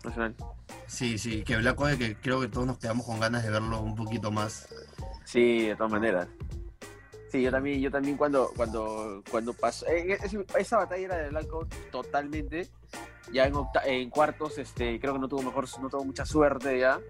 Nacional. 0.03 0.35
Sí, 0.85 1.17
sí, 1.17 1.43
que 1.43 1.55
Black 1.57 1.75
Code, 1.75 1.97
que 1.97 2.15
creo 2.17 2.39
que 2.41 2.47
todos 2.49 2.67
nos 2.67 2.77
quedamos 2.77 3.05
con 3.05 3.19
ganas 3.19 3.43
de 3.43 3.49
verlo 3.51 3.79
un 3.81 3.95
poquito 3.95 4.31
más. 4.31 4.67
Sí, 5.27 5.67
de 5.67 5.75
todas 5.75 5.91
maneras. 5.91 6.27
Sí, 7.29 7.41
yo 7.41 7.51
también, 7.51 7.81
yo 7.81 7.91
también 7.91 8.15
cuando, 8.15 8.49
cuando, 8.55 9.21
cuando 9.29 9.53
pasó, 9.53 9.85
eh, 9.87 10.17
es- 10.23 10.33
esa 10.57 10.77
batalla 10.77 11.03
era 11.05 11.17
de 11.17 11.29
Blanco 11.29 11.67
totalmente. 11.91 12.69
Ya 13.33 13.45
en, 13.45 13.53
octa- 13.55 13.85
en 13.85 14.09
cuartos, 14.09 14.57
este, 14.57 14.97
creo 15.01 15.11
que 15.13 15.19
no 15.19 15.27
tuvo 15.27 15.43
mejor, 15.43 15.65
no 15.81 15.89
tuvo 15.89 16.05
mucha 16.05 16.25
suerte 16.25 16.79
ya. 16.79 17.01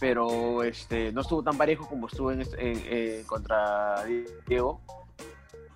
Pero 0.00 0.64
este, 0.64 1.12
no 1.12 1.20
estuvo 1.20 1.42
tan 1.44 1.56
parejo 1.56 1.86
como 1.86 2.08
estuvo 2.08 2.32
en, 2.32 2.40
este- 2.40 3.22
contra 3.26 4.04
Diego. 4.48 4.80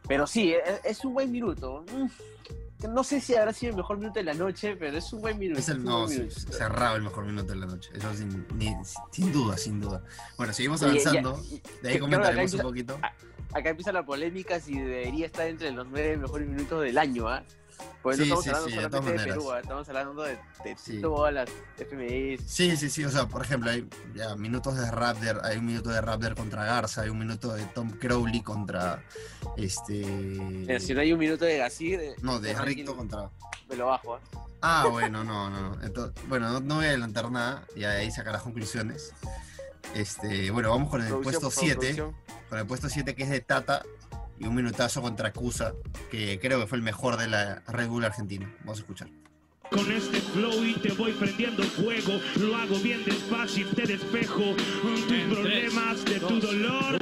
Pero 0.09 0.27
sí, 0.27 0.53
es, 0.55 0.81
es 0.85 1.05
un 1.05 1.15
buen 1.15 1.31
minuto. 1.31 1.85
Que 2.85 2.89
No 2.93 3.03
sé 3.05 3.21
si 3.21 3.35
habrá 3.35 3.53
sido 3.53 3.71
el 3.71 3.77
mejor 3.77 3.99
minuto 3.99 4.19
de 4.19 4.25
la 4.25 4.35
noche, 4.35 4.77
pero 4.77 4.97
es 4.99 5.13
un 5.13 5.21
buen 5.23 5.39
minuto. 5.39 5.61
Es 5.61 5.69
el, 5.69 5.83
no, 5.83 6.07
minuto. 6.07 6.35
cerrado 6.53 6.97
el 6.97 7.03
mejor 7.03 7.25
minuto 7.25 7.53
de 7.53 7.57
la 7.59 7.67
noche. 7.67 7.91
Eso 7.95 8.15
sin, 8.15 8.47
ni- 8.57 8.75
sin 9.11 9.33
duda, 9.33 9.57
sin 9.57 9.81
duda. 9.81 10.03
Bueno, 10.37 10.53
seguimos 10.53 10.83
avanzando. 10.83 11.41
y- 11.51 11.63
De 11.83 11.89
ahí 11.91 11.99
comentaremos 11.99 12.53
un 12.55 12.61
poquito. 12.61 12.99
acá 13.53 13.71
empieza 13.71 13.93
la 13.93 14.05
polémica 14.05 14.61
si 14.61 14.79
debería 14.79 15.27
estar 15.27 15.47
entre 15.49 15.71
los 15.71 15.87
nueve 15.89 16.17
mejores 16.17 16.49
minutos 16.49 16.83
del 16.83 16.99
año, 16.99 17.29
¿ah? 17.29 17.43
Porque 18.03 18.25
Sí, 18.25 18.29
no 18.29 18.39
estamos 18.41 18.45
sí, 18.45 18.51
hablando 18.51 18.69
sí, 18.69 18.75
de 18.75 18.83
solamente 18.83 18.97
de, 18.97 19.17
maneras. 19.17 19.37
Perú, 19.39 19.51
¿ah? 19.53 19.61
estamos 19.61 19.89
hablando 19.89 20.23
de, 20.23 20.39
de 20.65 20.77
Sí. 20.77 21.01
Sí, 22.47 22.77
sí, 22.77 22.91
sí. 22.91 23.05
O 23.05 23.11
sea, 23.11 23.27
por 23.27 23.43
ejemplo, 23.43 23.71
hay 23.71 23.89
ya, 24.15 24.37
minutos 24.37 24.77
de 24.77 24.91
Raptor, 24.91 25.41
hay 25.45 25.59
un 25.59 25.67
minuto 25.67 25.91
de 25.91 26.01
Raptor 26.01 26.35
contra 26.35 26.65
Garza, 26.65 27.03
hay 27.03 27.09
un 27.11 27.19
minuto 27.19 27.55
de 27.55 27.65
Tom 27.67 27.91
Crowley 27.93 28.43
contra 28.43 29.03
este. 29.57 30.03
Eh, 30.69 30.81
si 30.81 30.95
no 30.95 31.01
hay 31.01 31.13
un 31.13 31.19
minuto 31.19 31.45
de 31.45 31.59
Gasir, 31.59 32.01
eh, 32.01 32.15
No, 32.23 32.41
de 32.41 32.55
Ricto 32.55 32.95
contra. 32.97 33.31
me 33.69 33.77
lo 33.77 33.87
bajo. 33.87 34.17
¿ah? 34.17 34.21
Ah, 34.61 34.87
bueno, 34.91 35.25
no, 35.25 35.51
no. 35.51 35.83
Entonces, 35.83 36.15
bueno, 36.29 36.51
no, 36.51 36.61
no 36.61 36.77
voy 36.77 36.87
a 36.87 36.89
adelantar 36.89 37.31
nada 37.31 37.65
y 37.77 37.85
ahí 37.85 38.11
sacar 38.11 38.33
las 38.33 38.43
conclusiones. 38.43 39.13
Este, 39.95 40.51
bueno, 40.51 40.71
vamos 40.71 40.91
con 40.91 41.03
el 41.03 41.13
puesto 41.17 41.43
por 41.43 41.53
favor, 41.53 41.65
7. 41.65 41.77
producción. 41.77 42.15
Con 42.49 42.59
el 42.59 42.67
puesto 42.67 42.89
7 42.89 43.15
que 43.15 43.23
es 43.25 43.31
de 43.31 43.41
Tata 43.41 43.83
y 44.39 44.47
un 44.47 44.55
minutazo 44.55 45.03
contra 45.03 45.33
Cusa, 45.33 45.75
que 46.11 46.39
creo 46.41 46.61
que 46.61 46.67
fue 46.67 46.79
el 46.79 46.83
mejor 46.83 47.17
de 47.17 47.29
la 47.29 47.63
Red 47.67 47.89
Bull 47.89 48.05
Argentina. 48.05 48.51
Vamos 48.61 48.79
a 48.79 48.81
escuchar. 48.83 49.09
Con 49.71 49.91
este 49.91 50.21
flow 50.21 50.65
y 50.65 50.75
te 50.75 50.93
voy 50.93 51.13
prendiendo 51.13 51.63
fuego. 51.63 52.21
Lo 52.39 52.57
hago 52.57 52.79
bien 52.79 53.05
despacio 53.05 53.67
y 53.67 53.75
te 53.75 53.87
despejo. 53.87 54.55
Tus 54.83 55.35
problemas 55.35 56.05
de 56.05 56.21
tu 56.21 56.39
dolor. 56.39 56.99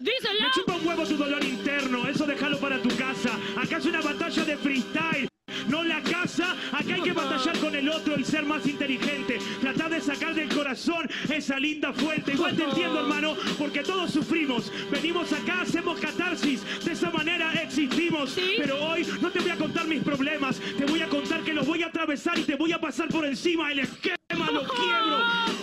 ¡Díselo! 0.00 0.40
Me 0.40 0.50
chupa 0.54 0.76
un 0.76 0.86
huevo 0.86 1.04
tu 1.04 1.16
dolor 1.16 1.44
interno, 1.44 2.08
eso 2.08 2.24
déjalo 2.24 2.58
para 2.58 2.80
tu 2.80 2.88
casa. 2.96 3.38
Acá 3.62 3.76
es 3.76 3.84
una 3.84 4.00
batalla 4.00 4.44
de 4.44 4.56
freestyle. 4.56 5.28
No 5.68 5.84
la 5.84 6.02
casa, 6.02 6.56
acá 6.72 6.94
hay 6.94 7.02
que 7.02 7.12
batallar 7.12 7.58
con 7.58 7.74
el 7.74 7.88
otro, 7.88 8.14
el 8.14 8.24
ser 8.24 8.44
más 8.44 8.66
inteligente. 8.66 9.38
Tratar 9.60 9.90
de 9.90 10.00
sacar 10.00 10.34
del 10.34 10.48
corazón 10.48 11.08
esa 11.28 11.58
linda 11.58 11.92
fuente. 11.92 12.32
Igual 12.32 12.56
te 12.56 12.64
entiendo, 12.64 13.06
porque 13.58 13.82
todos 13.82 14.10
sufrimos. 14.10 14.70
Venimos 14.90 15.32
acá, 15.32 15.62
hacemos 15.62 15.98
catarsis. 16.00 16.62
De 16.84 16.92
esa 16.92 17.10
manera 17.10 17.52
existimos. 17.62 18.30
Sí. 18.30 18.54
Pero 18.58 18.82
hoy 18.84 19.06
no 19.20 19.30
te 19.30 19.40
voy 19.40 19.50
a 19.50 19.56
contar 19.56 19.86
mis 19.86 20.02
problemas. 20.02 20.60
Te 20.78 20.84
voy 20.84 21.02
a 21.02 21.08
contar 21.08 21.42
que 21.42 21.52
los 21.52 21.66
voy 21.66 21.82
a 21.82 21.86
atravesar 21.86 22.38
y 22.38 22.42
te 22.42 22.54
voy 22.54 22.72
a 22.72 22.80
pasar 22.80 23.08
por 23.08 23.24
encima. 23.24 23.72
El 23.72 23.80
esquema 23.80 24.50
lo 24.52 24.66
quiebro. 24.74 25.18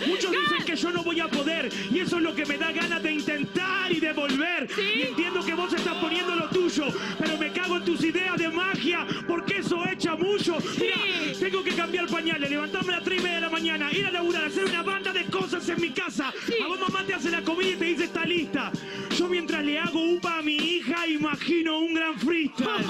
Muchos 0.06 0.30
dicen 0.30 0.64
que 0.64 0.76
yo 0.76 0.90
no 0.90 1.02
voy 1.02 1.20
a 1.20 1.28
poder. 1.28 1.70
Y 1.92 2.00
eso 2.00 2.16
es 2.16 2.22
lo 2.22 2.34
que 2.34 2.46
me 2.46 2.56
da 2.56 2.72
ganas 2.72 3.02
de 3.02 3.12
intentar 3.12 3.90
y 3.90 4.00
de 4.00 4.12
volver. 4.12 4.68
Sí. 4.74 4.82
Y 4.96 5.02
entiendo 5.02 5.44
que 5.44 5.54
vos 5.54 5.72
estás 5.72 5.94
poniendo 5.96 6.34
lo 6.34 6.48
tuyo. 6.48 6.86
Pero 7.18 7.36
me 7.36 7.52
cago 7.52 7.76
en 7.76 7.84
tus 7.84 8.02
ideas 8.04 8.36
de 8.36 8.48
magia. 8.48 9.06
Porque 9.26 9.58
eso 9.58 9.84
echa 9.88 10.14
mucho. 10.16 10.58
Mira, 10.78 10.96
tengo 11.38 11.62
que 11.62 11.74
cambiar 11.74 12.06
pañales, 12.06 12.50
levantarme 12.50 12.92
a 12.92 12.96
las 12.96 13.04
3 13.04 13.18
y 13.18 13.22
media 13.22 13.34
de 13.36 13.40
la 13.42 13.50
mañana, 13.50 13.92
ir 13.92 14.06
a 14.06 14.10
laburar, 14.10 14.44
hacer 14.46 14.64
una 14.64 14.82
banda 14.82 15.12
de 15.12 15.17
cosas 15.38 15.68
en 15.68 15.80
mi 15.80 15.90
casa. 15.90 16.32
Sí. 16.46 16.54
A 16.62 16.66
vos 16.66 16.80
mamá 16.80 17.04
te 17.04 17.14
hace 17.14 17.30
la 17.30 17.42
comida 17.42 17.70
y 17.70 17.76
te 17.76 17.84
dice 17.84 18.04
está 18.04 18.24
lista. 18.24 18.72
Yo 19.16 19.28
mientras 19.28 19.64
le 19.64 19.78
hago 19.78 20.02
upa 20.02 20.38
a 20.38 20.42
mi 20.42 20.56
hija, 20.56 21.06
imagino 21.06 21.78
un 21.78 21.94
gran 21.94 22.18
freestyle. 22.18 22.68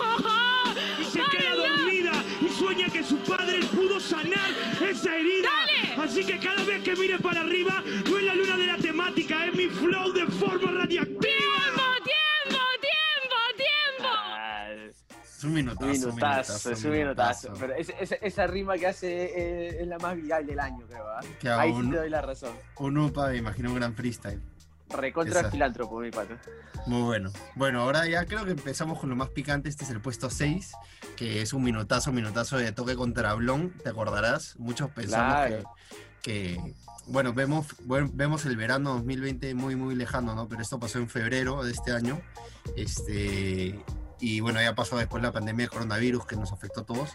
Y 1.01 1.05
se 1.05 1.21
queda 1.31 1.55
dormida 1.57 2.13
y 2.41 2.49
sueña 2.57 2.89
que 2.89 3.03
su 3.03 3.17
padre 3.19 3.59
pudo 3.75 3.99
sanar 3.99 4.51
esa 4.89 5.17
herida. 5.17 5.49
Dale. 5.67 6.03
Así 6.03 6.25
que 6.25 6.39
cada 6.39 6.63
vez 6.65 6.83
que 6.83 6.95
mire 6.95 7.19
para 7.19 7.41
arriba, 7.41 7.83
no 8.09 8.19
es 8.19 8.25
la 8.25 8.35
luna 8.35 8.57
de 8.57 8.67
la 8.67 8.77
temática, 8.77 9.47
es 9.47 9.55
mi 9.55 9.67
flow 9.67 10.13
de 10.13 10.27
forma 10.27 10.71
radiactiva. 10.71 11.98
Es 15.39 15.45
un 15.45 15.53
minutazo. 15.55 15.85
un 15.87 15.91
un 15.93 16.15
minutazo, 16.17 16.71
es 16.73 16.85
un 16.85 16.91
minutazo. 16.91 17.49
minutazo. 17.53 17.55
Pero 17.61 17.75
ese- 17.75 18.19
esa 18.23 18.47
rima 18.49 18.77
que 18.77 18.87
hace 18.89 19.09
eh, 19.25 19.83
es 19.83 19.87
la 19.87 19.97
más 19.99 20.17
viral 20.17 20.45
del 20.47 20.59
año, 20.59 20.85
creo. 20.89 21.05
Que 21.41 21.49
Ahí 21.49 21.71
sí 21.71 21.77
aún- 21.77 21.91
te 21.93 21.97
doy 21.97 22.11
la 22.11 22.23
razón. 22.23 22.53
Un 22.77 22.99
UPA, 22.99 23.29
me 23.29 23.37
imagino 23.37 23.71
un 23.71 23.77
gran 23.77 23.95
freestyle. 23.95 24.41
Recontra 24.91 25.41
Esa. 25.43 25.51
filántropo, 25.51 26.01
mi 26.01 26.11
pato. 26.11 26.35
Muy 26.87 27.03
bueno. 27.03 27.31
Bueno, 27.55 27.83
ahora 27.83 28.09
ya 28.09 28.25
creo 28.25 28.45
que 28.47 28.53
empezamos 28.53 28.99
con 28.99 29.11
lo 29.11 29.17
más 29.17 29.29
picante. 29.29 29.69
Este 29.69 29.85
es 29.85 29.91
el 29.91 30.01
puesto 30.01 30.29
6, 30.31 30.73
que 31.15 31.41
es 31.43 31.53
un 31.53 31.63
minutazo, 31.63 32.11
minutazo 32.11 32.57
de 32.57 32.73
toque 32.73 32.97
contra 32.97 33.35
Blon. 33.35 33.71
¿Te 33.85 33.91
acordarás? 33.91 34.57
Muchos 34.59 34.91
pensamos 34.91 35.47
Claro. 35.47 35.75
que, 36.23 36.57
que, 36.57 36.75
bueno, 37.07 37.33
vemos, 37.35 37.67
bueno, 37.85 38.11
vemos 38.13 38.45
el 38.47 38.57
verano 38.57 38.95
2020 38.95 39.55
muy, 39.55 39.77
muy 39.77 39.95
lejano, 39.95 40.35
¿no? 40.35 40.49
Pero 40.49 40.63
esto 40.63 40.81
pasó 40.81 40.99
en 40.99 41.09
febrero 41.09 41.63
de 41.63 41.71
este 41.73 41.93
año. 41.93 42.21
Este, 42.75 43.79
y 44.21 44.41
bueno, 44.41 44.61
ya 44.61 44.75
pasó 44.75 44.97
después 44.97 45.23
la 45.23 45.33
pandemia 45.33 45.67
de 45.67 45.71
coronavirus 45.71 46.27
que 46.27 46.37
nos 46.37 46.53
afectó 46.53 46.81
a 46.81 46.85
todos. 46.85 47.11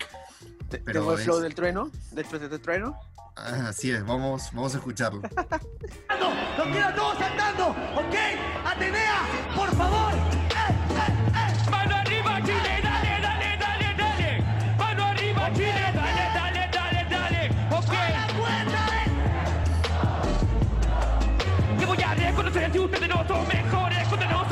Te- 0.70 0.80
Pero 0.80 1.02
¿Tengo 1.02 1.14
el 1.14 1.20
flow 1.20 1.38
es- 1.38 1.44
del 1.44 1.56
trueno? 1.56 1.90
¿Después 2.12 2.42
del 2.50 2.62
trueno? 2.62 2.98
Ah, 3.36 3.68
Así 3.70 3.90
es, 3.92 4.06
vamos, 4.06 4.50
vamos 4.54 4.74
a 4.76 4.78
escucharlo. 4.78 5.22
¡Los 6.58 6.68
quiero 6.68 6.88
a 6.88 6.94
todos 6.96 7.20
andando! 7.22 7.68
¿Ok? 7.70 8.16
¡Atenea! 8.66 9.22
¡Por 9.56 9.76
favor! 9.76 10.14
Mano 11.72 11.96
arriba 11.96 12.40
Chile, 12.44 12.80
dale, 12.84 13.22
dale, 13.22 13.58
dale, 13.58 13.96
dale. 13.98 14.44
Mano 14.78 15.04
arriba 15.04 15.52
Chile, 15.54 15.92
dale, 15.96 16.30
dale, 16.36 16.70
dale, 16.72 17.06
dale. 17.10 17.50
Ok. 17.76 17.94
Que 21.80 21.86
voy 21.86 22.02
a 22.04 22.14
reconocer 22.14 22.72
si 22.72 22.80
ustedes 22.80 23.10
no 23.10 23.28
son 23.28 23.48
mejores 23.48 24.04
nosotros. 24.12 24.43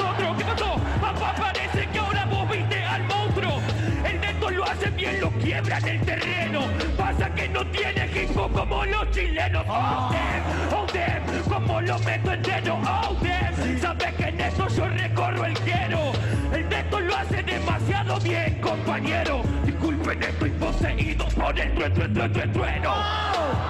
Bien, 5.02 5.20
lo 5.20 5.30
quiebra 5.32 5.78
en 5.80 5.88
el 5.88 6.02
terreno. 6.02 6.62
Pasa 6.98 7.34
que 7.34 7.48
no 7.50 7.66
tiene 7.68 8.08
hip 8.14 8.38
hop 8.38 8.52
como 8.54 8.86
los 8.86 9.12
chilenos. 9.12 9.66
Oh, 9.68 10.12
damn, 10.12 10.74
oh, 10.74 10.86
damn, 10.94 11.44
como 11.50 11.82
lo 11.82 12.00
meto 12.00 12.32
en 12.32 12.44
lleno. 12.44 12.82
Oh, 12.86 13.16
damn, 13.22 13.80
sabes 13.80 14.14
que 14.14 14.24
en 14.24 14.42
esto 14.42 14.68
yo 14.68 14.88
recorro 14.88 15.46
el 15.46 15.54
quiero. 15.60 16.12
El 16.54 16.70
neto 16.70 17.00
lo 17.00 17.16
hace 17.16 17.42
demasiado 17.42 18.20
bien, 18.20 18.62
compañero. 18.62 19.42
Disculpen, 19.66 20.22
estoy 20.22 20.52
poseído 20.52 21.26
por 21.30 21.60
el 21.60 21.74
trueno, 21.74 22.14
trueno, 22.14 22.54
trueno. 22.54 22.94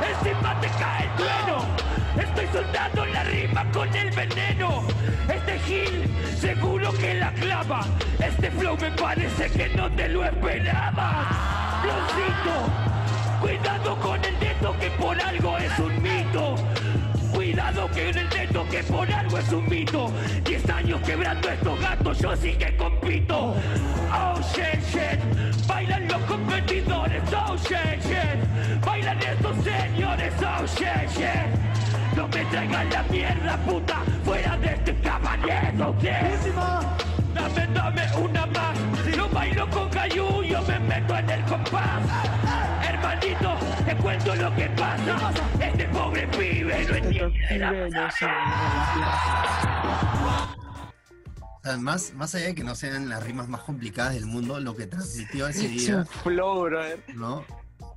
Encima 0.10 0.60
te 0.60 0.68
cae 0.68 1.06
el 1.06 1.16
trueno. 1.16 1.91
Estoy 2.18 2.48
soltando 2.52 3.06
la 3.06 3.24
rima 3.24 3.66
con 3.72 3.96
el 3.96 4.12
veneno. 4.12 4.84
Este 5.30 5.60
Gil 5.60 6.10
seguro 6.40 6.92
que 6.94 7.14
la 7.14 7.32
clava. 7.34 7.86
Este 8.20 8.52
flow 8.52 8.78
me 8.78 8.92
parece 8.92 9.50
que 9.50 9.70
no 9.70 9.90
te 9.92 10.10
lo 10.10 10.26
esperaba. 10.26 11.82
Bloncito, 11.84 13.40
cuidado 13.40 13.96
con 14.00 14.24
el 14.24 14.40
dedo 14.40 14.78
que 14.80 14.90
por 14.92 15.22
algo 15.22 15.58
es 15.58 15.80
un 15.80 16.02
mito. 16.02 16.56
Cuidado 17.34 17.90
que 17.92 18.10
en 18.10 18.18
el 18.18 18.30
dedo 18.30 18.68
que 18.70 18.84
por 18.84 19.12
algo 19.12 19.38
es 19.38 19.52
un 19.52 19.70
mito. 19.70 20.12
Diez 20.44 20.70
años 20.70 21.02
quebrando 21.02 21.50
estos 21.50 21.80
gatos, 21.80 22.20
yo 22.20 22.36
sí 22.36 22.54
que 22.54 22.76
compito. 22.76 23.56
Oh 24.12 24.40
shit, 24.54 24.82
shit. 24.92 25.66
Bailan 25.66 26.08
los 26.10 26.22
competidores, 26.24 27.24
oh 27.34 27.56
shit, 27.56 28.04
shit. 28.04 28.86
Bailan 28.86 29.18
estos 29.22 29.56
señores, 29.64 30.34
oh 30.42 30.66
shit, 30.66 31.10
shit. 31.16 31.81
No 32.22 32.28
me 32.28 32.46
traigan 32.46 32.88
la 32.92 33.02
mierda, 33.10 33.58
puta, 33.66 34.04
fuera 34.24 34.56
de 34.58 34.68
este 34.76 34.94
caballero, 35.02 35.96
shit. 36.00 36.54
Dame, 37.34 37.68
dame 37.74 38.16
una 38.16 38.46
más. 38.46 38.78
Yo 39.18 39.28
bailo 39.30 39.68
con 39.72 39.90
Cayu, 39.90 40.44
yo 40.44 40.62
me 40.62 40.80
meto 40.82 41.18
en 41.18 41.30
el 41.32 41.44
compás. 41.46 42.04
Hermanito, 42.88 43.58
te 43.84 43.96
cuento 43.96 44.36
lo 44.36 44.56
que 44.56 44.66
pasa. 44.68 45.32
Este 45.60 45.86
pobre 45.86 46.28
pibe 46.28 46.86
no 46.88 46.96
entiende 46.96 47.58
la 47.58 48.08
O 48.08 48.12
sea, 51.64 51.78
más, 51.80 52.14
más 52.14 52.36
allá 52.36 52.46
de 52.46 52.54
que 52.54 52.64
no 52.64 52.76
sean 52.76 53.10
las 53.10 53.24
rimas 53.24 53.48
más 53.48 53.62
complicadas 53.62 54.14
del 54.14 54.28
mundo, 54.28 54.60
lo 54.60 54.76
que 54.76 54.86
transmitió 54.86 55.48
ese 55.48 55.66
Es 55.66 55.72
día, 55.72 55.98
un 55.98 56.06
flow, 56.06 56.66
brother. 56.66 57.04
¿no? 57.16 57.44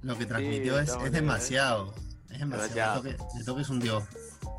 Lo 0.01 0.17
que 0.17 0.25
transmitió 0.25 0.79
es, 0.79 0.89
es 0.89 0.95
maneras. 0.95 1.13
demasiado. 1.13 1.95
Es 2.35 2.41
demasiado. 2.41 3.03
Toque, 3.45 3.61
es 3.63 3.69
un 3.71 3.81
dios. 3.81 4.05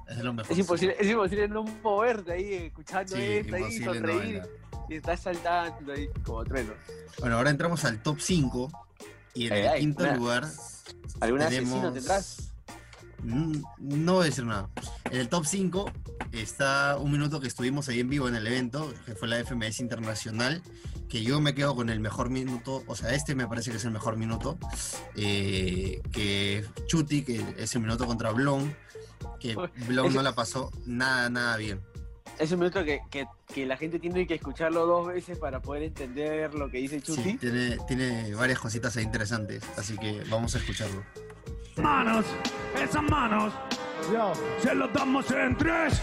Es 0.07 0.17
de 0.17 0.23
lo 0.23 0.33
mejor. 0.33 0.51
Es 0.51 0.57
imposible, 0.57 0.95
es 0.99 1.07
imposible 1.07 1.47
no 1.47 1.63
moverte 1.63 2.31
ahí, 2.33 2.53
escuchando 2.53 3.15
Sí, 3.15 3.21
esto, 3.21 3.55
ahí, 3.55 3.79
no 3.79 3.93
sonreír. 3.93 4.17
bailar. 4.19 4.49
y 4.89 4.95
estás 4.95 5.19
saltando 5.19 5.93
ahí 5.93 6.07
como 6.23 6.43
trueno. 6.45 6.73
Bueno, 7.19 7.37
ahora 7.37 7.49
entramos 7.49 7.83
al 7.85 8.01
top 8.01 8.19
5. 8.19 8.71
Y 9.33 9.47
en 9.47 9.53
Ay, 9.53 9.59
el 9.61 9.67
ay, 9.67 9.79
quinto 9.81 10.03
una- 10.03 10.15
lugar 10.15 10.43
¿Algún 11.19 11.39
tenemos... 11.39 11.69
asesino 11.71 11.91
tendrás? 11.93 12.51
Mm, 13.23 13.61
No 13.79 14.13
voy 14.13 14.23
a 14.23 14.25
decir 14.25 14.45
nada. 14.45 14.69
En 15.11 15.19
el 15.19 15.27
top 15.29 15.45
5 15.45 15.91
está 16.31 16.97
un 16.97 17.11
minuto 17.11 17.39
que 17.41 17.47
estuvimos 17.47 17.89
ahí 17.89 17.99
en 17.99 18.09
vivo 18.09 18.29
en 18.29 18.35
el 18.35 18.45
evento, 18.47 18.93
que 19.05 19.15
fue 19.15 19.27
la 19.27 19.37
FMS 19.43 19.79
Internacional, 19.81 20.61
que 21.09 21.23
yo 21.23 21.39
me 21.39 21.53
quedo 21.53 21.75
con 21.75 21.89
el 21.89 21.99
mejor 21.99 22.29
minuto, 22.29 22.83
o 22.87 22.95
sea, 22.95 23.13
este 23.13 23.35
me 23.35 23.47
parece 23.47 23.71
que 23.71 23.77
es 23.77 23.85
el 23.85 23.91
mejor 23.91 24.17
minuto, 24.17 24.57
eh, 25.15 26.01
que 26.11 26.65
Chuti, 26.87 27.23
que 27.23 27.43
ese 27.57 27.79
minuto 27.79 28.05
contra 28.05 28.31
Blon, 28.31 28.75
que 29.39 29.55
Blon 29.87 30.13
no 30.13 30.21
la 30.21 30.35
pasó 30.35 30.71
nada, 30.85 31.29
nada 31.29 31.57
bien. 31.57 31.81
Es 32.39 32.51
un 32.51 32.59
minuto 32.59 32.83
que, 32.83 32.99
que, 33.09 33.25
que 33.53 33.65
la 33.65 33.77
gente 33.77 33.97
tiene 33.97 34.27
que 34.27 34.35
escucharlo 34.35 34.85
dos 34.85 35.07
veces 35.07 35.37
para 35.37 35.61
poder 35.61 35.83
entender 35.83 36.53
lo 36.53 36.69
que 36.69 36.79
dice 36.79 37.01
Chuti. 37.01 37.23
Sí, 37.23 37.37
tiene, 37.37 37.77
tiene 37.87 38.33
varias 38.35 38.59
cositas 38.59 38.97
ahí 38.97 39.03
interesantes, 39.03 39.63
así 39.77 39.97
que 39.97 40.21
vamos 40.29 40.53
a 40.55 40.57
escucharlo. 40.57 41.01
Manos, 41.77 42.25
esas 42.81 43.03
manos, 43.03 43.53
se 44.61 44.75
los 44.75 44.91
damos 44.93 45.29
en 45.31 45.57
tres. 45.57 46.01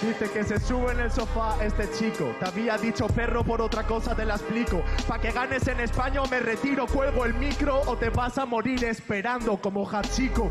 Dice 0.00 0.30
que 0.30 0.44
se 0.44 0.60
sube 0.60 0.92
en 0.92 1.00
el 1.00 1.10
sofá 1.10 1.56
este 1.60 1.90
chico. 1.90 2.32
Te 2.38 2.46
había 2.46 2.78
dicho 2.78 3.08
perro 3.08 3.42
por 3.42 3.60
otra 3.60 3.84
cosa, 3.84 4.14
te 4.14 4.24
la 4.24 4.34
explico. 4.34 4.82
Pa' 5.08 5.18
que 5.18 5.32
ganes 5.32 5.66
en 5.66 5.80
España 5.80 6.22
o 6.22 6.28
me 6.28 6.38
retiro, 6.38 6.86
cuelgo 6.86 7.24
el 7.24 7.34
micro 7.34 7.80
o 7.84 7.96
te 7.96 8.08
vas 8.10 8.38
a 8.38 8.46
morir 8.46 8.84
esperando 8.84 9.56
como 9.56 9.88
Hachiko. 9.88 10.50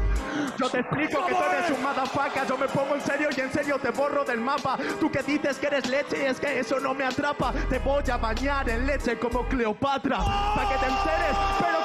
Yo 0.60 0.70
te 0.70 0.80
explico 0.80 1.25
que 1.25 1.34
tú 1.34 1.39
eres 1.51 1.72
un 1.72 1.82
motherfucker, 1.82 2.46
yo 2.48 2.58
me 2.58 2.68
pongo 2.68 2.96
en 2.96 3.01
serio 3.01 3.30
y 3.36 3.39
en 3.39 3.51
serio 3.54 3.80
te 3.80 3.92
borro 3.92 4.25
del 4.25 4.42
mapa. 4.42 4.77
Tú 5.00 5.10
que 5.10 5.24
dices 5.24 5.58
que 5.58 5.68
eres 5.68 5.88
leche 5.88 6.24
y 6.24 6.25
es 6.25 6.39
que 6.39 6.60
eso 6.60 6.80
no 6.82 6.94
me 6.94 7.06
atrapa. 7.06 7.54
Te 7.70 7.80
voy 7.80 8.04
a 8.12 8.18
bañar 8.18 8.70
en 8.70 8.86
leche 8.86 9.18
como 9.18 9.48
Cleopatra. 9.48 10.18
Pa' 10.18 10.68
que 10.70 10.77
te 10.77 10.92
enteres, 10.92 11.38
pero. 11.60 11.76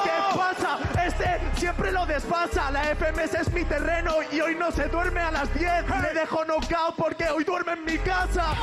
Este 1.06 1.40
siempre 1.56 1.92
lo 1.92 2.06
despasa. 2.06 2.70
La 2.70 2.82
FMS 2.94 3.34
es 3.34 3.52
mi 3.52 3.64
terreno 3.64 4.14
y 4.30 4.40
hoy 4.40 4.54
no 4.54 4.70
se 4.70 4.88
duerme 4.88 5.20
a 5.20 5.30
las 5.30 5.52
10. 5.54 5.84
Le 6.02 6.14
dejo 6.14 6.44
knockout 6.44 6.96
porque 6.96 7.28
hoy 7.28 7.44
duerme 7.44 7.72
en 7.72 7.84
mi 7.84 7.98
casa. 7.98 8.54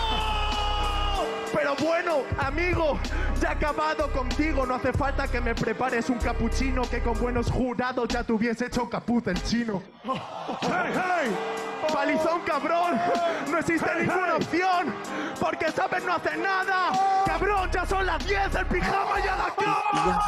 Pero 1.53 1.75
bueno, 1.75 2.19
amigo, 2.38 3.00
ya 3.41 3.50
he 3.50 3.51
acabado 3.53 4.12
contigo. 4.12 4.65
No 4.65 4.75
hace 4.75 4.93
falta 4.93 5.27
que 5.27 5.41
me 5.41 5.55
prepares 5.55 6.10
un 6.10 6.19
capuchino 6.19 6.84
que 6.84 7.01
con 7.01 7.19
buenos 7.19 7.51
jurados 7.51 8.08
ya 8.08 8.24
te 8.24 8.31
hubiese 8.34 8.67
hecho 8.67 8.89
capuz 8.89 9.27
en 9.27 9.36
chino. 9.43 9.81
¡Hey, 10.03 10.93
hey! 10.93 11.36
Palizón, 11.91 12.41
cabrón. 12.46 13.00
No 13.50 13.58
existe 13.58 13.89
ninguna 14.00 14.36
opción. 14.36 14.93
Porque 15.39 15.72
sabes 15.72 16.03
no 16.03 16.13
hacer 16.13 16.38
nada. 16.38 16.91
Cabrón, 17.25 17.69
ya 17.72 17.86
son 17.86 18.05
las 18.05 18.25
10. 18.25 18.55
El 18.55 18.65
pijama 18.67 19.19
ya 19.25 19.36
la 19.36 19.55
cama. 19.55 20.19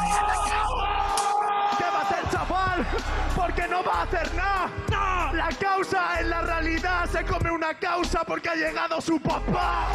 ¿Qué 1.78 1.84
va 1.84 1.98
a 1.98 2.02
hacer, 2.02 2.30
chaval? 2.30 2.71
Porque 3.36 3.66
no 3.68 3.82
va 3.84 4.00
a 4.00 4.02
hacer 4.02 4.34
nada. 4.34 5.32
La 5.32 5.48
causa 5.58 6.20
en 6.20 6.30
la 6.30 6.42
realidad 6.42 7.08
se 7.10 7.24
come 7.24 7.50
una 7.50 7.78
causa 7.78 8.22
porque 8.24 8.50
ha 8.50 8.54
llegado 8.54 9.00
su 9.00 9.20
papá. 9.20 9.88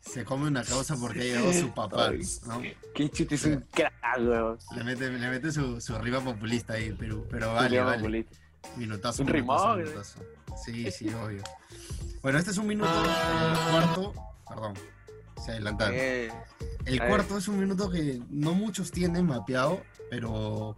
Se 0.00 0.24
come 0.24 0.48
una 0.48 0.64
causa 0.64 0.96
porque 0.96 1.20
ha 1.20 1.24
llegado 1.24 1.52
su 1.52 1.70
papá. 1.72 2.10
¿no? 2.46 2.62
Qué 2.94 3.10
chute 3.10 3.34
es 3.34 3.44
un 3.44 3.64
crack, 3.72 3.92
weón. 4.18 4.58
Le 4.74 4.84
mete, 4.84 5.10
le 5.10 5.28
mete 5.28 5.52
su, 5.52 5.80
su 5.80 5.96
rima 5.98 6.20
populista 6.20 6.74
ahí, 6.74 6.94
pero, 6.98 7.24
pero 7.30 7.52
vale, 7.54 7.80
vale. 7.80 7.98
Populista. 7.98 8.36
Minutazo, 8.76 9.22
Un 9.22 9.32
minutazo, 9.32 9.74
rimón, 9.76 9.80
¿eh? 9.80 9.84
minutazo. 9.84 10.18
Sí, 10.64 10.90
sí, 10.90 11.08
obvio. 11.14 11.42
Bueno, 12.22 12.38
este 12.38 12.50
es 12.52 12.58
un 12.58 12.66
minuto. 12.66 12.90
El 12.90 13.70
cuarto, 13.70 14.14
perdón, 14.48 14.74
se 15.44 15.52
adelantaron. 15.52 15.94
Eh, 15.96 16.30
El 16.84 16.98
ver. 16.98 17.08
cuarto 17.08 17.38
es 17.38 17.48
un 17.48 17.58
minuto 17.60 17.90
que 17.90 18.20
no 18.30 18.54
muchos 18.54 18.90
tienen 18.90 19.26
mapeado, 19.26 19.82
pero. 20.10 20.76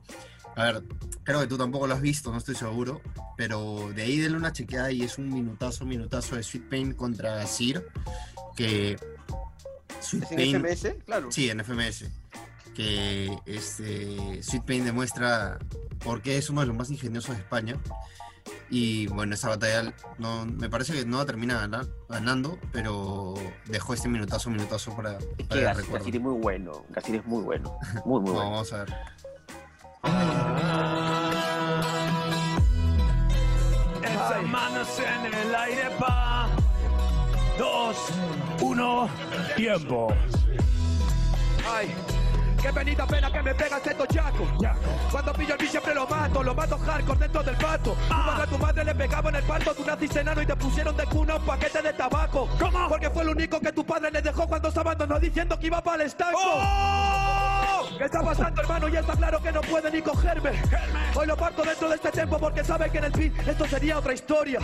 A 0.56 0.64
ver, 0.64 0.84
creo 1.24 1.40
que 1.40 1.46
tú 1.48 1.58
tampoco 1.58 1.86
lo 1.88 1.94
has 1.94 2.00
visto, 2.00 2.30
no 2.30 2.38
estoy 2.38 2.54
seguro. 2.54 3.00
Pero 3.36 3.90
de 3.94 4.02
ahí 4.02 4.18
denle 4.18 4.38
una 4.38 4.52
chequeada 4.52 4.92
y 4.92 5.02
es 5.02 5.18
un 5.18 5.28
minutazo, 5.32 5.84
minutazo 5.84 6.36
de 6.36 6.42
Sweet 6.44 6.68
Pain 6.68 6.92
contra 6.94 7.44
Sir. 7.46 7.86
Que. 8.56 8.96
Sweet 10.00 10.24
¿Es 10.24 10.30
en 10.30 10.36
Pain. 10.36 10.56
FMS? 10.66 11.04
Claro. 11.04 11.32
Sí, 11.32 11.50
en 11.50 11.60
FMS. 11.64 12.04
Que 12.74 13.36
este, 13.46 14.42
Sweet 14.42 14.64
Pain 14.64 14.84
demuestra 14.84 15.58
por 16.04 16.22
qué 16.22 16.36
es 16.38 16.50
uno 16.50 16.60
de 16.60 16.66
los 16.68 16.76
más 16.76 16.90
ingeniosos 16.90 17.34
de 17.36 17.42
España. 17.42 17.76
Y 18.76 19.06
bueno, 19.06 19.34
esa 19.36 19.50
batalla 19.50 19.94
no, 20.18 20.46
me 20.46 20.68
parece 20.68 20.94
que 20.94 21.04
no 21.06 21.24
termina 21.24 21.60
gana- 21.60 21.86
ganando, 22.08 22.58
pero 22.72 23.34
dejó 23.66 23.94
este 23.94 24.08
minutazo, 24.08 24.50
minutazo 24.50 24.96
para, 24.96 25.16
Es 25.38 25.46
que. 25.48 25.60
Gasir 25.60 26.16
es 26.16 26.20
muy 26.20 26.34
bueno. 26.40 26.84
Gasir 26.90 27.14
es 27.14 27.24
muy 27.24 27.44
bueno. 27.44 27.78
Muy, 28.04 28.20
muy 28.20 28.32
bueno. 28.32 28.50
Vamos 28.50 28.72
a 28.72 28.78
ver. 28.78 28.94
Esas 34.02 34.42
manos 34.48 34.88
en 34.98 35.34
el 35.34 35.54
aire 35.54 35.90
pa. 35.98 36.48
Dos, 37.58 37.96
uno, 38.60 39.08
tiempo. 39.56 40.12
Ay, 41.72 41.94
qué 42.64 42.72
penita 42.72 43.06
pena 43.06 43.30
que 43.30 43.42
me 43.42 43.54
pega 43.54 43.76
este 43.76 43.94
tochaco. 43.94 44.46
Cuando 45.10 45.32
pillo 45.34 45.52
el 45.52 45.58
beat 45.58 45.70
siempre 45.70 45.94
lo 45.94 46.06
mato, 46.06 46.42
lo 46.42 46.54
mato 46.54 46.78
hardcore 46.78 47.18
dentro 47.18 47.42
del 47.42 47.56
pato. 47.56 47.94
Tu 48.08 48.14
madre 48.14 48.42
a 48.42 48.46
tu 48.46 48.58
madre 48.58 48.84
le 48.84 48.94
pegaba 48.94 49.28
en 49.28 49.36
el 49.36 49.42
parto, 49.42 49.74
tú 49.74 49.84
naciste 49.84 50.20
enano 50.20 50.40
y 50.40 50.46
te 50.46 50.56
pusieron 50.56 50.96
de 50.96 51.04
cuna 51.04 51.36
un 51.36 51.44
paquete 51.44 51.82
de 51.82 51.92
tabaco. 51.92 52.48
¿Cómo? 52.58 52.88
Porque 52.88 53.10
fue 53.10 53.24
lo 53.24 53.32
único 53.32 53.60
que 53.60 53.70
tu 53.70 53.84
padre 53.84 54.10
le 54.10 54.22
dejó 54.22 54.46
cuando 54.46 54.70
se 54.70 54.80
abandonó 54.80 55.20
diciendo 55.20 55.58
que 55.58 55.66
iba 55.66 55.82
para 55.82 56.02
el 56.02 56.08
estanco. 56.08 56.38
¿Qué 57.98 58.04
está 58.04 58.22
pasando, 58.22 58.62
hermano? 58.62 58.88
Ya 58.88 59.00
está 59.00 59.14
claro 59.14 59.42
que 59.42 59.52
no 59.52 59.60
puede 59.60 59.90
ni 59.90 60.00
cogerme. 60.00 60.52
Hoy 61.14 61.26
lo 61.26 61.36
parto 61.36 61.62
dentro 61.64 61.88
de 61.90 61.96
este 61.96 62.10
tiempo 62.12 62.38
porque 62.38 62.64
sabe 62.64 62.90
que 62.90 62.98
en 62.98 63.04
el 63.04 63.12
beat 63.12 63.46
esto 63.46 63.68
sería 63.68 63.98
otra 63.98 64.14
historia. 64.14 64.60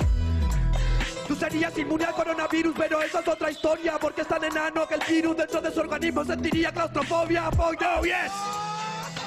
Tú 1.30 1.36
serías 1.36 1.78
inmune 1.78 2.04
al 2.04 2.12
coronavirus, 2.12 2.74
pero 2.76 3.00
eso 3.00 3.20
es 3.20 3.28
otra 3.28 3.52
historia 3.52 3.96
Porque 4.00 4.22
es 4.22 4.26
tan 4.26 4.42
enano 4.42 4.84
que 4.88 4.94
el 4.94 5.02
virus 5.08 5.36
dentro 5.36 5.60
de 5.60 5.70
su 5.70 5.78
organismo 5.78 6.24
sentiría 6.24 6.72
claustrofobia. 6.72 7.48
Oh 7.56 8.02
yes, 8.02 8.32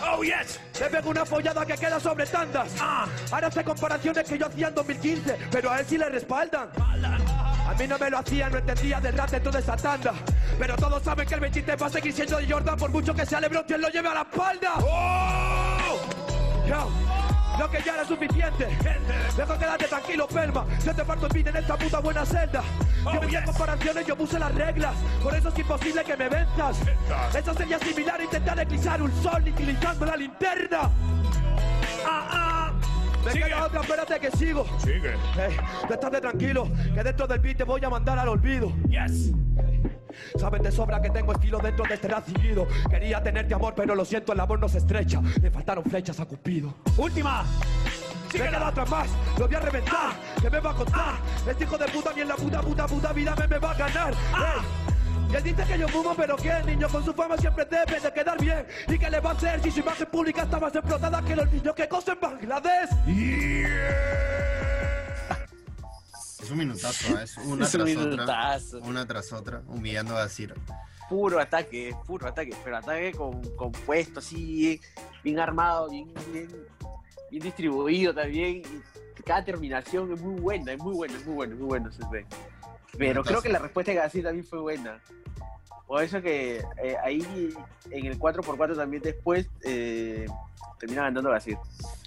Oh 0.06 0.22
yes. 0.22 0.60
le 0.82 0.90
pego 0.90 1.12
una 1.12 1.26
follada 1.26 1.66
que 1.66 1.76
queda 1.76 2.02
sobre 2.02 2.26
tandas. 2.26 2.74
Ah. 2.78 3.08
Ahora 3.32 3.48
hace 3.48 3.64
comparaciones 3.64 4.28
que 4.28 4.38
yo 4.38 4.48
hacía 4.48 4.68
en 4.68 4.76
2015 4.76 5.38
Pero 5.50 5.72
a 5.72 5.80
él 5.80 5.86
sí 5.88 5.98
le 5.98 6.10
respaldan. 6.10 6.68
A 6.76 7.74
mí 7.74 7.88
no 7.88 7.98
me 7.98 8.10
lo 8.10 8.18
hacía, 8.18 8.50
no 8.50 8.58
entendía 8.58 9.00
del 9.00 9.18
rap 9.18 9.30
de 9.30 9.60
esa 9.60 9.78
tanda. 9.78 10.14
Pero 10.60 10.76
todos 10.76 11.02
saben 11.04 11.26
que 11.26 11.36
el 11.36 11.40
23 11.40 11.82
va 11.82 11.86
a 11.86 11.90
seguir 11.90 12.12
siendo 12.12 12.36
de 12.36 12.52
Jordan 12.52 12.76
Por 12.76 12.90
mucho 12.90 13.14
que 13.14 13.26
sea 13.26 13.40
LeBron 13.40 13.64
quien 13.64 13.80
lo 13.80 13.88
lleve 13.88 14.10
a 14.10 14.14
la 14.14 14.22
espalda. 14.24 14.74
Yo, 16.68 16.90
lo 17.60 17.70
que 17.70 17.82
ya 17.84 17.94
era 17.96 18.06
suficiente. 18.06 18.68
Deja 19.36 19.58
quedarte 19.58 19.86
tranquilo, 19.88 20.28
Pelma. 20.28 20.66
Yo 20.86 20.94
te 20.96 21.04
parto 21.06 21.28
el 21.28 21.34
beat 21.34 21.48
en 21.48 21.58
esta 21.58 21.78
puta 21.78 22.00
buena 22.00 22.26
celda. 22.26 22.64
Yo 23.14 23.20
vi 23.22 23.36
en 23.36 23.46
comparaciones, 23.46 24.08
yo 24.08 24.16
puse 24.16 24.40
las 24.40 24.54
reglas. 24.56 24.96
Por 25.22 25.36
eso 25.36 25.50
es 25.50 25.60
imposible 25.60 26.04
que 26.04 26.16
me 26.16 26.30
venzas 26.30 26.78
Eso 27.36 27.54
sería 27.54 27.78
similar 27.80 28.20
a 28.20 28.24
intentar 28.24 28.60
eclipsar 28.60 29.02
un 29.02 29.12
sol 29.22 29.44
utilizando 29.48 30.06
la 30.06 30.16
linterna. 30.16 30.90
Ah, 32.06 32.28
ah. 32.32 32.72
Me 33.26 33.32
Sigue. 33.32 33.46
queda 33.46 33.66
otra, 33.66 33.82
espérate 33.82 34.20
que 34.20 34.32
sigo. 34.32 34.66
Sigue. 34.80 35.14
Tú 35.88 35.94
estate 35.94 36.20
tranquilo, 36.20 36.68
que 36.94 37.04
dentro 37.04 37.26
del 37.26 37.40
beat 37.40 37.58
te 37.58 37.64
voy 37.64 37.84
a 37.84 37.90
mandar 37.90 38.20
al 38.20 38.28
olvido. 38.28 38.74
Yes. 38.90 39.32
Saben 40.38 40.62
de 40.64 40.72
sobra 40.72 41.02
que 41.02 41.10
tengo 41.10 41.34
estilo 41.34 41.60
dentro 41.60 41.86
de 41.86 41.96
este 41.96 42.08
rap 42.08 42.26
seguido 42.26 42.68
Quería 42.90 43.22
tenerte 43.22 43.54
amor, 43.54 43.74
pero 43.76 43.96
lo 43.96 44.06
siento, 44.06 44.34
el 44.34 44.40
amor 44.40 44.60
no 44.60 44.70
se 44.70 44.80
estrecha. 44.80 45.22
Le 45.42 45.52
faltaron 45.52 45.84
flechas 45.84 46.20
a 46.20 46.26
Cupido. 46.26 46.74
Última. 46.98 47.46
Me 48.34 48.40
queda 48.40 48.68
otra 48.68 48.86
más, 48.86 49.08
lo 49.38 49.46
voy 49.46 49.56
a 49.56 49.60
reventar. 49.60 50.12
¿Qué 50.42 50.50
me 50.50 50.60
va 50.60 50.72
a 50.72 50.74
contar? 50.74 51.14
Este 51.48 51.64
hijo 51.66 51.78
de 51.78 51.86
puta 51.86 52.12
ni 52.16 52.22
en 52.22 52.28
la 52.28 52.36
puta 52.36 52.62
puta 52.62 52.88
puta 52.88 53.14
vida 53.14 53.36
me, 53.36 53.48
me 53.48 53.60
va 53.60 53.72
a 53.72 53.74
ganar. 53.76 54.14
Ey, 54.14 55.32
Y 55.32 55.36
él 55.36 55.44
dice 55.44 55.64
que 55.64 55.78
yo 55.78 55.88
fumo, 55.88 56.16
pero 56.16 56.36
que 56.36 56.50
el 56.50 56.66
niño 56.66 56.88
con 56.90 57.06
su 57.06 57.14
fama 57.14 57.38
siempre 57.38 57.66
debe 57.66 58.00
de 58.00 58.12
quedar 58.12 58.40
bien. 58.40 58.66
¿Y 58.88 58.98
qué 58.98 59.10
le 59.12 59.20
va 59.20 59.32
a 59.32 59.34
hacer 59.34 59.62
si 59.62 59.70
su 59.70 59.82
imagen 59.82 60.08
pública 60.08 60.44
está 60.44 60.60
más 60.60 60.76
explotada 60.76 61.22
que 61.22 61.36
los 61.36 61.52
niños 61.52 61.76
que 61.76 61.88
cosen 61.88 62.18
Bangladesh? 62.20 62.90
Es 66.44 66.52
un 66.52 66.58
minutazo, 66.58 67.18
¿eh? 67.18 67.24
es 67.24 67.38
una 67.38 67.64
Es 67.66 67.72
tras 67.72 67.86
minutazo. 67.86 68.78
otra. 68.78 68.90
Una 68.90 69.08
tras 69.08 69.32
otra, 69.32 69.64
humillando 69.68 70.18
a 70.18 70.28
Sir. 70.28 70.54
Puro 71.08 71.40
ataque, 71.40 71.96
puro 72.06 72.28
ataque. 72.28 72.54
Pero 72.66 72.78
ataque 72.78 73.14
con, 73.14 73.42
compuesto, 73.56 74.20
así, 74.20 74.82
bien, 75.24 75.40
armado, 75.40 75.90
bien, 75.90 76.14
bien, 76.34 76.50
bien 77.32 77.44
distribuido 77.44 78.14
también. 78.14 78.58
Y 78.58 79.24
cada 79.24 79.46
terminación 79.46 80.12
es 80.12 80.22
muy 80.22 80.42
buena, 80.42 80.74
es 80.74 80.80
muy 80.80 80.94
buena, 80.94 81.18
es 81.18 81.26
muy 81.26 81.36
bueno, 81.36 81.90
es 81.90 82.00
muy 82.00 82.10
ve. 82.12 82.26
Pero 82.98 83.24
creo 83.24 83.42
que 83.42 83.50
la 83.50 83.60
respuesta 83.60 83.94
de 83.94 83.98
Gassi 84.00 84.22
también 84.22 84.46
fue 84.46 84.60
buena. 84.60 85.02
Por 85.88 86.04
eso 86.04 86.22
que 86.22 86.64
eh, 86.82 86.96
ahí 87.04 87.54
en 87.92 88.06
el 88.06 88.18
4x4 88.18 88.76
también 88.76 89.04
después 89.04 89.48
eh, 89.64 90.26
termina 90.80 91.04
ganando 91.04 91.30
Gassi. 91.30 91.56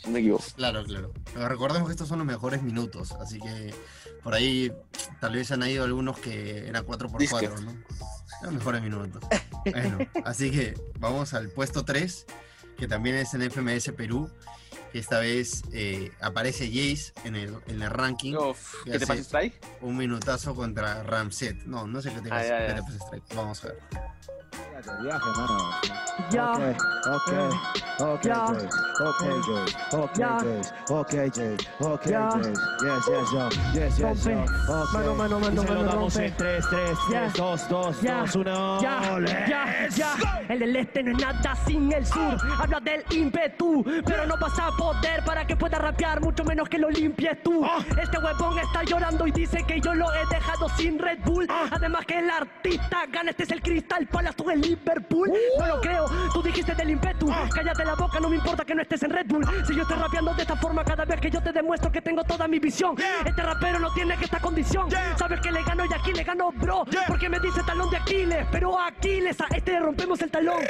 No 0.04 0.10
me 0.12 0.20
equivoco. 0.20 0.44
Claro, 0.56 0.84
claro. 0.84 1.12
Pero 1.32 1.48
recordemos 1.48 1.88
que 1.88 1.92
estos 1.92 2.08
son 2.08 2.18
los 2.18 2.26
mejores 2.26 2.62
minutos, 2.62 3.12
así 3.12 3.38
que 3.38 3.74
por 4.22 4.34
ahí 4.34 4.72
tal 5.20 5.34
vez 5.34 5.50
han 5.52 5.62
ido 5.64 5.84
algunos 5.84 6.18
que 6.18 6.66
eran 6.66 6.84
4x4, 6.84 7.18
Disque. 7.18 7.48
¿no? 7.48 7.72
Los 8.42 8.52
mejores 8.52 8.82
minutos. 8.82 9.22
Bueno, 9.70 9.98
así 10.24 10.50
que 10.50 10.74
vamos 10.98 11.34
al 11.34 11.48
puesto 11.48 11.84
3, 11.84 12.26
que 12.76 12.86
también 12.86 13.16
es 13.16 13.34
en 13.34 13.50
FMS 13.50 13.92
Perú, 13.92 14.30
que 14.96 15.00
esta 15.00 15.18
vez 15.18 15.62
eh, 15.74 16.10
aparece 16.22 16.68
Jace 16.68 17.12
en 17.24 17.36
el, 17.36 17.54
en 17.66 17.82
el 17.82 17.90
ranking. 17.90 18.34
Uf, 18.34 18.76
¿Qué 18.86 18.98
te 18.98 19.06
pasa, 19.06 19.20
Strike? 19.20 19.54
Un 19.82 19.94
minutazo 19.98 20.54
contra 20.54 21.02
Ramset. 21.02 21.64
No, 21.66 21.86
no 21.86 22.00
sé 22.00 22.10
qué 22.14 22.22
te 22.22 22.28
Ah, 22.30 22.36
pasa. 22.36 22.48
ya, 22.48 22.58
qué 22.58 22.68
ya. 22.68 22.74
te 22.76 22.82
pasa, 22.82 22.96
Strike. 23.04 23.34
Vamos 23.36 23.62
a 23.64 23.68
ver. 23.68 23.78
Ya, 26.32 26.52
Okay, 26.52 26.74
okay, 27.08 27.48
okay, 28.00 28.28
Ya. 28.28 28.46
Jace. 28.46 28.68
Okay, 29.00 29.40
Jace. 29.46 29.76
Okay, 29.92 30.18
Ya. 30.20 30.38
Jace. 30.38 30.72
Okay, 30.88 31.28
Jace. 31.28 31.68
Okay, 31.80 32.12
Ya. 32.12 32.30
Jace. 32.30 32.52
Yes, 32.82 33.06
yes, 33.06 33.32
yo. 33.32 33.48
Yes, 33.74 33.98
yes, 33.98 34.00
rompe. 34.00 34.32
yo. 34.32 34.40
Okay. 34.42 34.92
Mano, 34.92 35.14
mano, 35.14 35.38
Y 35.38 35.40
mano, 35.40 35.62
se 35.62 35.68
lo 35.68 35.74
mano, 35.74 35.84
damos 35.90 36.14
rompe. 36.14 36.26
en 36.26 36.36
3, 36.36 36.64
3, 36.70 36.98
Ya. 37.10 37.20
3, 37.20 37.32
2, 37.36 37.68
2, 37.68 38.00
Ya. 38.02 38.18
2, 38.20 38.34
1. 38.36 38.80
Ya, 38.80 39.46
ya, 39.48 39.88
ya. 39.94 40.16
El 40.48 40.58
del 40.60 40.76
este 40.76 41.02
no 41.02 41.10
es 41.16 41.18
nada 41.24 41.56
sin 41.66 41.92
el 41.92 42.06
sur. 42.06 42.36
Habla 42.58 42.80
del 42.80 43.04
ímpetu, 43.10 43.84
pero 44.04 44.26
no 44.26 44.36
vas 44.38 44.58
a 44.58 44.70
poder 44.86 45.24
para 45.24 45.44
que 45.44 45.56
pueda 45.56 45.78
rapear, 45.78 46.20
mucho 46.20 46.44
menos 46.44 46.68
que 46.68 46.78
lo 46.78 46.88
limpies 46.88 47.42
tú. 47.42 47.66
Este 48.00 48.18
huevón 48.18 48.56
está 48.60 48.84
llorando 48.84 49.26
y 49.26 49.32
dice 49.32 49.64
que 49.66 49.80
yo 49.80 49.92
lo 49.94 50.06
he 50.14 50.24
dejado 50.32 50.68
sin 50.76 50.96
Red 50.96 51.18
Bull. 51.24 51.48
Además 51.72 52.06
que 52.06 52.20
el 52.20 52.30
artista 52.30 53.04
gana, 53.10 53.30
este 53.30 53.42
es 53.42 53.50
el 53.50 53.62
Crystal 53.62 54.06
Palace, 54.06 54.36
tú 54.36 54.48
el 54.48 54.60
Liverpool. 54.60 55.32
No 55.58 55.66
lo 55.66 55.80
creo, 55.80 56.06
tú 56.32 56.40
dijiste 56.40 56.72
del 56.76 56.90
ímpetu. 56.90 57.26
Cállate 57.52 57.84
la 57.84 57.96
boca, 57.96 58.20
no 58.20 58.28
me 58.28 58.36
importa 58.36 58.64
que 58.64 58.76
no 58.76 58.82
estés 58.82 59.02
en 59.02 59.10
Red 59.10 59.26
Bull. 59.26 59.44
Si 59.66 59.74
yo 59.74 59.82
estoy 59.82 59.96
rapeando 59.96 60.32
de 60.34 60.42
esta 60.42 60.54
forma 60.54 60.84
cada 60.84 61.04
vez 61.04 61.20
que 61.20 61.30
yo 61.32 61.42
te 61.42 61.52
demuestro 61.52 61.90
que 61.90 62.00
tengo 62.00 62.22
toda 62.22 62.46
mi 62.46 62.60
visión. 62.60 62.94
Este 63.24 63.42
rapero 63.42 63.80
no 63.80 63.92
tiene 63.92 64.16
que 64.16 64.26
esta 64.26 64.38
condición. 64.38 64.88
Sabes 65.16 65.40
que 65.40 65.50
le 65.50 65.64
gano 65.64 65.84
y 65.84 65.92
aquí 65.92 66.12
le 66.12 66.22
gano, 66.22 66.52
bro. 66.52 66.84
Porque 67.08 67.28
me 67.28 67.40
dice 67.40 67.60
talón 67.66 67.90
de 67.90 67.96
Aquiles, 67.96 68.46
pero 68.52 68.78
a 68.78 68.86
Aquiles 68.86 69.40
a 69.40 69.48
este 69.52 69.72
le 69.72 69.80
rompemos 69.80 70.22
el 70.22 70.30
talón. 70.30 70.62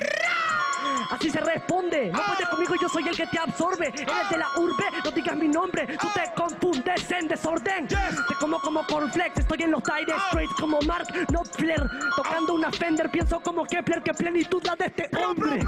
Así 1.11 1.31
se 1.31 1.41
responde. 1.41 2.11
No 2.11 2.21
puedes 2.27 2.49
conmigo, 2.49 2.75
yo 2.81 2.89
soy 2.89 3.09
el 3.09 3.17
que 3.17 3.27
te 3.27 3.39
absorbe. 3.39 3.89
Eres 3.89 4.31
de 4.31 4.39
la 4.39 4.49
urbe, 4.57 4.85
no 5.05 5.11
digas 5.11 5.37
mi 5.37 5.49
nombre. 5.49 5.87
Tú 5.99 6.09
te 6.15 6.33
confundes 6.35 7.11
en 7.11 7.29
desorden. 7.29 7.89
Te 7.89 8.35
como 8.41 8.61
como 8.61 8.87
cornflakes, 8.87 9.41
estoy 9.41 9.63
en 9.63 9.71
los 9.71 9.83
Dire 9.83 10.15
Straits 10.29 10.53
como 10.61 10.81
Mark 10.83 11.07
Knopfler. 11.29 11.83
Tocando 12.17 12.55
una 12.55 12.71
Fender, 12.71 13.11
pienso 13.11 13.41
como 13.41 13.65
Kepler. 13.65 14.03
Que 14.03 14.15
plenitud 14.15 14.63
la 14.65 14.77
de 14.77 14.87
este 14.87 15.11
hombre. 15.17 15.65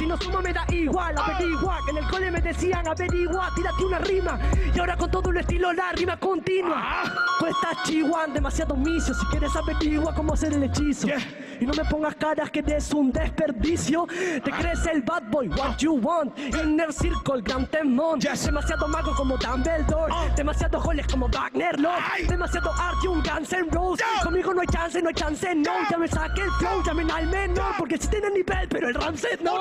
Si 0.00 0.06
no 0.06 0.16
sumo 0.16 0.40
me 0.40 0.50
da 0.50 0.64
igual, 0.70 1.14
averigua 1.14 1.78
Que 1.84 1.90
en 1.90 1.98
el 1.98 2.06
cole 2.08 2.30
me 2.30 2.40
decían 2.40 2.88
averigua, 2.88 3.50
tírate 3.54 3.84
una 3.84 3.98
rima. 3.98 4.38
Y 4.74 4.78
ahora 4.78 4.96
con 4.96 5.10
todo 5.10 5.28
el 5.28 5.36
estilo 5.36 5.74
la 5.74 5.92
rima 5.92 6.16
continua. 6.16 7.02
Tú 7.38 7.44
estás 7.44 7.82
chihuahua, 7.82 8.26
demasiado 8.28 8.76
misio 8.76 9.12
Si 9.12 9.26
quieres 9.26 9.54
averigua 9.54 10.14
cómo 10.14 10.32
hacer 10.32 10.54
el 10.54 10.62
hechizo. 10.62 11.06
Y 11.60 11.66
no 11.66 11.74
me 11.74 11.84
pongas 11.84 12.14
caras 12.14 12.50
que 12.50 12.60
eres 12.60 12.90
un 12.94 13.12
desperdicio. 13.12 14.06
Te 14.42 14.50
crees 14.50 14.86
el 14.86 15.02
bad 15.02 15.24
boy, 15.24 15.48
what 15.48 15.76
you 15.76 15.92
want. 15.92 16.38
Inner 16.38 16.90
Circle, 16.94 17.42
Gran 17.42 17.66
Temón. 17.66 18.20
Demasiado 18.20 18.88
mago 18.88 19.14
como 19.14 19.36
Dumbledore. 19.36 20.14
Demasiado 20.34 20.80
joles 20.80 21.06
como 21.08 21.28
Wagner 21.28 21.78
Love 21.78 22.26
Demasiado 22.26 22.72
arte, 22.72 23.06
un 23.06 23.22
Guns 23.22 23.52
N' 23.52 23.68
Roses. 23.70 24.06
Conmigo 24.22 24.54
no 24.54 24.62
hay 24.62 24.66
chance, 24.68 25.02
no 25.02 25.08
hay 25.08 25.14
chance, 25.14 25.54
no. 25.54 25.72
Ya 25.90 25.98
me 25.98 26.08
saqué 26.08 26.40
el 26.40 26.50
flow, 26.52 26.82
llamen 26.86 27.10
al 27.10 27.26
menor 27.26 27.74
Porque 27.76 27.98
si 27.98 28.08
tiene 28.08 28.30
nivel, 28.30 28.66
pero 28.70 28.88
el 28.88 28.94
Ramset 28.94 29.42
no 29.42 29.58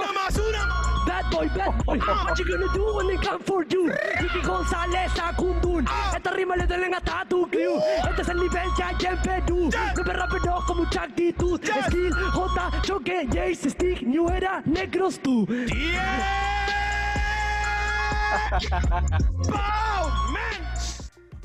Bad 1.08 1.32
boy, 1.32 1.48
bad 1.50 1.84
boy. 1.86 1.98
What 2.00 2.38
you 2.38 2.46
gonna 2.46 2.72
do 2.74 2.96
when 2.96 3.08
they 3.08 3.18
come 3.18 3.42
for 3.44 3.64
you? 3.70 3.88
Ricky 4.20 4.42
González 4.46 5.12
a 5.20 5.34
Kundun. 5.36 5.86
Esta 6.16 6.32
rima 6.32 6.56
le 6.56 6.68
duelen 6.68 6.94
hasta 6.94 7.22
a 7.22 7.26
tu 7.26 7.48
crew. 7.50 7.80
Este 8.10 8.22
es 8.22 8.28
el 8.30 8.38
nivel 8.38 8.68
que 8.78 8.84
hay 8.84 8.96
en 9.08 9.22
Perú. 9.22 9.70
Siempre 9.94 10.14
rápido 10.14 10.64
con 10.68 10.78
mucha 10.78 11.04
actitud. 11.04 11.60
Skill, 11.88 12.14
J, 12.14 12.82
Choque, 12.84 13.28
Jace, 13.28 13.70
Stick, 13.72 14.02
New 14.04 14.30
Era, 14.30 14.62
Negros 14.66 15.20
tú. 15.20 15.48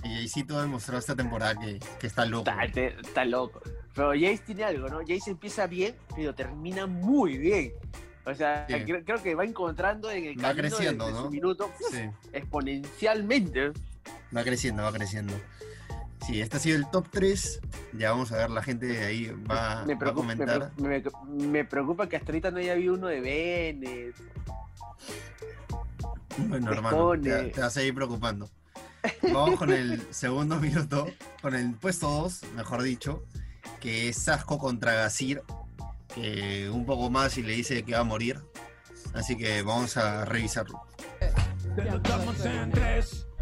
Y 0.03 0.09
Jaycito 0.16 0.59
ha 0.59 0.62
demostrado 0.62 0.99
esta 0.99 1.16
temporada 1.16 1.55
que, 1.55 1.79
que 1.99 2.07
está 2.07 2.27
loco. 2.27 2.51
Está, 2.51 2.70
te- 2.73 3.01
está 3.01 3.25
loco. 3.25 3.61
Pero 3.94 4.11
Jace 4.12 4.38
tiene 4.47 4.64
algo, 4.64 4.88
¿no? 4.88 4.99
Jace 5.01 5.31
empieza 5.31 5.66
bien, 5.66 5.97
pero 6.14 6.35
termina 6.35 6.87
muy 6.87 7.38
bien. 7.38 7.73
O 8.26 8.34
sea, 8.34 8.66
Sí. 8.68 8.74
creo, 8.84 9.04
creo 9.04 9.22
que 9.22 9.34
va 9.34 9.44
encontrando 9.44 10.10
en 10.10 10.24
el 10.24 10.38
Va 10.38 10.42
camino 10.48 10.54
de- 10.54 10.68
creciendo, 10.68 11.06
de, 11.06 11.12
¿no? 11.12 11.22
su 11.24 11.30
minuto 11.30 11.70
Sí, 11.90 11.98
exponencialmente. 12.32 13.72
va 14.34 14.42
creciendo, 14.42 14.82
va 14.82 14.92
creciendo. 14.92 15.34
Sí, 16.26 16.40
este 16.40 16.56
ha 16.56 16.60
sido 16.60 16.76
el 16.78 16.88
top 16.90 17.06
3. 17.10 17.60
Ya 17.92 18.10
vamos 18.12 18.32
a 18.32 18.38
ver, 18.38 18.50
la 18.50 18.62
gente 18.62 18.87
de 18.87 19.04
ahí 19.04 19.26
va, 19.26 19.84
me, 19.87 19.94
va 19.94 20.00
a 20.00 20.06
me, 20.06 20.12
comentar. 20.14 20.72
preocupa- 20.74 21.24
me- 21.28 21.46
me 21.48 21.64
preocupa 21.66 22.08
que 22.08 22.16
hasta 22.16 22.32
ahorita 22.32 22.50
no 22.50 22.58
haya 22.58 22.72
habido 22.72 22.94
uno 22.94 23.08
de 23.08 23.20
Bennett. 23.20 24.16
Bueno, 26.38 26.72
hermano, 26.72 27.12
te 27.20 27.52
vas 27.60 27.76
a 27.76 27.82
ir 27.82 27.94
preocupando. 27.94 28.48
Vamos 29.32 29.58
con 29.58 29.70
el 29.70 30.02
segundo 30.10 30.58
minuto, 30.58 31.06
con 31.42 31.54
el 31.54 31.74
puesto 31.74 32.08
2, 32.08 32.42
mejor 32.56 32.82
dicho, 32.82 33.22
que 33.80 34.08
es 34.08 34.16
Sasco 34.16 34.58
contra 34.58 34.94
Gasir, 34.94 35.42
que 36.14 36.70
un 36.70 36.85
poco 36.87 37.11
más 37.11 37.37
y 37.38 37.42
le 37.42 37.53
dice 37.53 37.85
que 37.85 37.92
va 37.92 38.00
a 38.00 38.05
morir. 38.05 38.38
Así 39.14 39.37
que 39.37 39.62
vamos 39.62 39.96
a 39.96 40.24
revisarlo. 40.24 40.83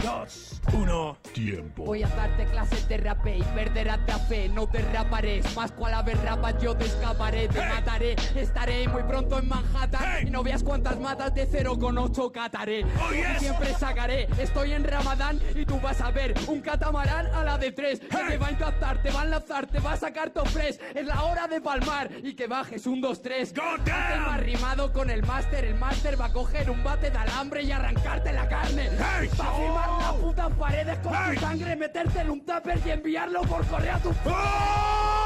Estamos 0.03 0.53
en 0.55 0.61
3, 0.61 0.61
2, 0.73 0.75
1. 0.75 1.17
Tiempo. 1.33 1.85
Voy 1.85 2.03
a 2.03 2.09
darte 2.09 2.45
clases 2.47 2.89
de 2.89 2.97
rape 2.97 3.39
y 3.39 3.43
perderás 3.43 4.01
la 4.07 4.19
fe, 4.19 4.49
no 4.49 4.67
te 4.67 4.81
raparé. 4.93 5.43
Más 5.55 5.71
cual 5.73 5.95
haber 5.95 6.19
rapas 6.19 6.61
yo 6.61 6.77
te 6.77 6.87
escaparé, 6.87 7.47
te 7.49 7.61
mataré. 7.61 8.17
Estaré 8.35 8.89
muy 8.89 9.03
pronto 9.05 9.39
en 9.39 9.49
Manhattan 9.49 10.27
y 10.27 10.31
no 10.31 10.43
veas 10.43 10.63
cuántas 10.63 10.99
matas 10.99 11.35
de 11.35 11.49
0,8 11.49 12.33
cataré. 12.33 12.85
Oh, 12.85 13.13
yes. 13.13 13.37
Y 13.37 13.39
siempre 13.45 13.75
sacaré, 13.75 14.29
estoy 14.39 14.73
en 14.73 14.85
Ramadán 14.85 15.41
y 15.55 15.65
tú 15.65 15.81
vas 15.81 16.01
a 16.01 16.11
ver 16.11 16.35
un 16.49 16.61
catamarán 16.61 17.27
a 17.27 17.45
la 17.45 17.57
de 17.57 17.73
3 17.73 18.01
que 18.01 18.09
te 18.09 18.39
va 18.39 18.49
a 18.49 18.51
impactar, 18.51 19.03
te 19.03 19.11
va 19.11 19.23
a 19.23 19.25
enlazar, 19.25 19.67
te 19.67 19.79
va 19.79 19.93
a 19.93 19.97
sacar 19.97 20.31
top 20.31 20.49
fresh. 20.49 20.79
Es 20.95 21.07
la 21.07 21.23
hora 21.23 21.47
de 21.47 21.61
palmar 21.61 22.11
y 22.23 22.35
que 22.35 22.49
bajes 22.49 22.87
un 22.87 23.01
2, 23.01 23.23
3. 23.23 23.55
Go 23.55 23.63
down. 23.85 24.27
más 24.27 24.41
rimado 24.41 24.93
con 24.93 25.11
el 25.11 25.23
máster, 25.23 25.65
el 25.65 25.77
máster 25.77 26.21
va 26.21 26.27
a 26.27 26.33
coger 26.33 26.71
un 26.71 26.83
bate 26.83 27.11
de 27.11 27.19
alambre 27.19 27.63
y 27.63 27.71
arrancarte 27.71 28.33
la 28.33 28.49
carne. 28.49 28.91
Hey, 28.99 29.31
Va 29.39 29.47
a 29.47 29.55
firmar. 29.55 29.92
Las 29.99 30.13
putas 30.15 30.51
paredes 30.59 30.99
con 30.99 31.13
Hey. 31.15 31.35
tu 31.35 31.41
sangre, 31.41 31.77
meterte 31.77 32.21
en 32.21 32.31
un 32.31 32.45
tupper 32.45 32.79
y 32.85 32.91
enviarlo 32.91 33.43
por 33.43 33.67
correo 33.67 33.95
a 33.95 33.99
tu 33.99 34.13
Eres 34.13 35.22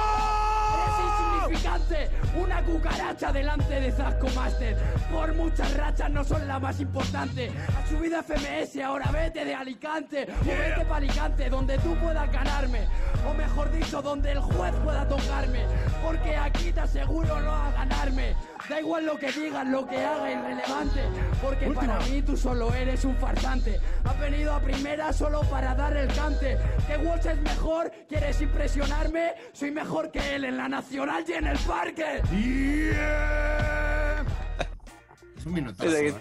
insignificante, 1.48 2.10
una 2.36 2.62
cucaracha 2.62 3.32
delante 3.32 3.80
de 3.80 3.92
Zasco 3.92 4.28
Master. 4.34 4.76
Por 5.12 5.34
muchas 5.34 5.76
rachas 5.76 6.10
no 6.10 6.24
son 6.24 6.46
la 6.46 6.58
más 6.58 6.80
importante. 6.80 7.50
Ha 7.76 7.88
subido 7.88 8.22
FMS, 8.22 8.82
ahora 8.84 9.10
vete 9.12 9.44
de 9.44 9.54
Alicante. 9.54 10.26
O 10.42 10.44
vete 10.44 10.84
pa' 10.84 10.96
Alicante, 10.96 11.50
donde 11.50 11.78
tú 11.78 11.94
puedas 11.96 12.30
ganarme. 12.32 12.86
O 13.28 13.34
mejor 13.34 13.70
dicho, 13.72 14.02
donde 14.02 14.32
el 14.32 14.40
juez 14.40 14.74
pueda 14.84 15.06
tocarme. 15.08 15.64
Porque 16.02 16.36
aquí 16.36 16.72
te 16.72 16.80
aseguro 16.80 17.40
no 17.40 17.52
a 17.52 17.72
ganarme. 17.72 18.34
Da 18.68 18.80
igual 18.80 19.06
lo 19.06 19.16
que 19.16 19.30
digas, 19.30 19.66
lo 19.66 19.86
que 19.86 19.96
haga, 19.96 20.30
irrelevante. 20.30 21.02
Porque 21.42 21.70
para 21.70 22.00
mí 22.00 22.22
tú 22.22 22.36
solo 22.36 22.74
eres 22.74 23.04
un 23.04 23.16
farsante. 23.16 23.80
Has 24.04 24.18
venido 24.18 24.54
a 24.54 24.60
primera 24.60 25.12
solo 25.12 25.42
para 25.42 25.74
dar 25.74 25.96
el 25.96 26.12
cante. 26.14 26.58
Que 26.86 26.96
Walsh 26.96 27.26
es 27.26 27.40
mejor, 27.42 27.92
¿quieres 28.08 28.40
impresionarme? 28.40 29.34
Soy 29.52 29.70
mejor 29.70 30.10
que 30.10 30.34
él 30.34 30.44
en 30.44 30.56
la 30.56 30.68
nacional 30.68 31.24
en 31.38 31.46
el 31.46 31.58
parque. 31.60 32.22
Es 35.36 35.46
un 35.46 35.52
minutazo. 35.54 35.90
Que- 35.90 36.08
¿eh? 36.08 36.14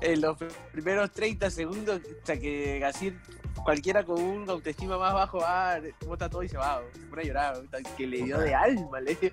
En 0.00 0.20
los 0.20 0.36
primeros 0.72 1.12
30 1.12 1.50
segundos, 1.50 2.00
o 2.00 2.26
sea, 2.26 2.38
que 2.38 2.78
Gasir, 2.80 3.18
cualquiera 3.62 4.04
con 4.04 4.20
un 4.20 4.48
autoestima 4.50 4.98
más 4.98 5.14
bajo, 5.14 5.40
ah, 5.44 5.78
bota 6.06 6.28
todo 6.28 6.42
y 6.42 6.48
se 6.48 6.56
va, 6.58 6.82
se 6.92 7.00
pone 7.06 7.22
a 7.22 7.24
llorar, 7.26 7.62
que 7.96 8.06
le 8.06 8.22
dio 8.22 8.38
de 8.38 8.54
alma, 8.54 9.00
le 9.00 9.14
dio. 9.14 9.30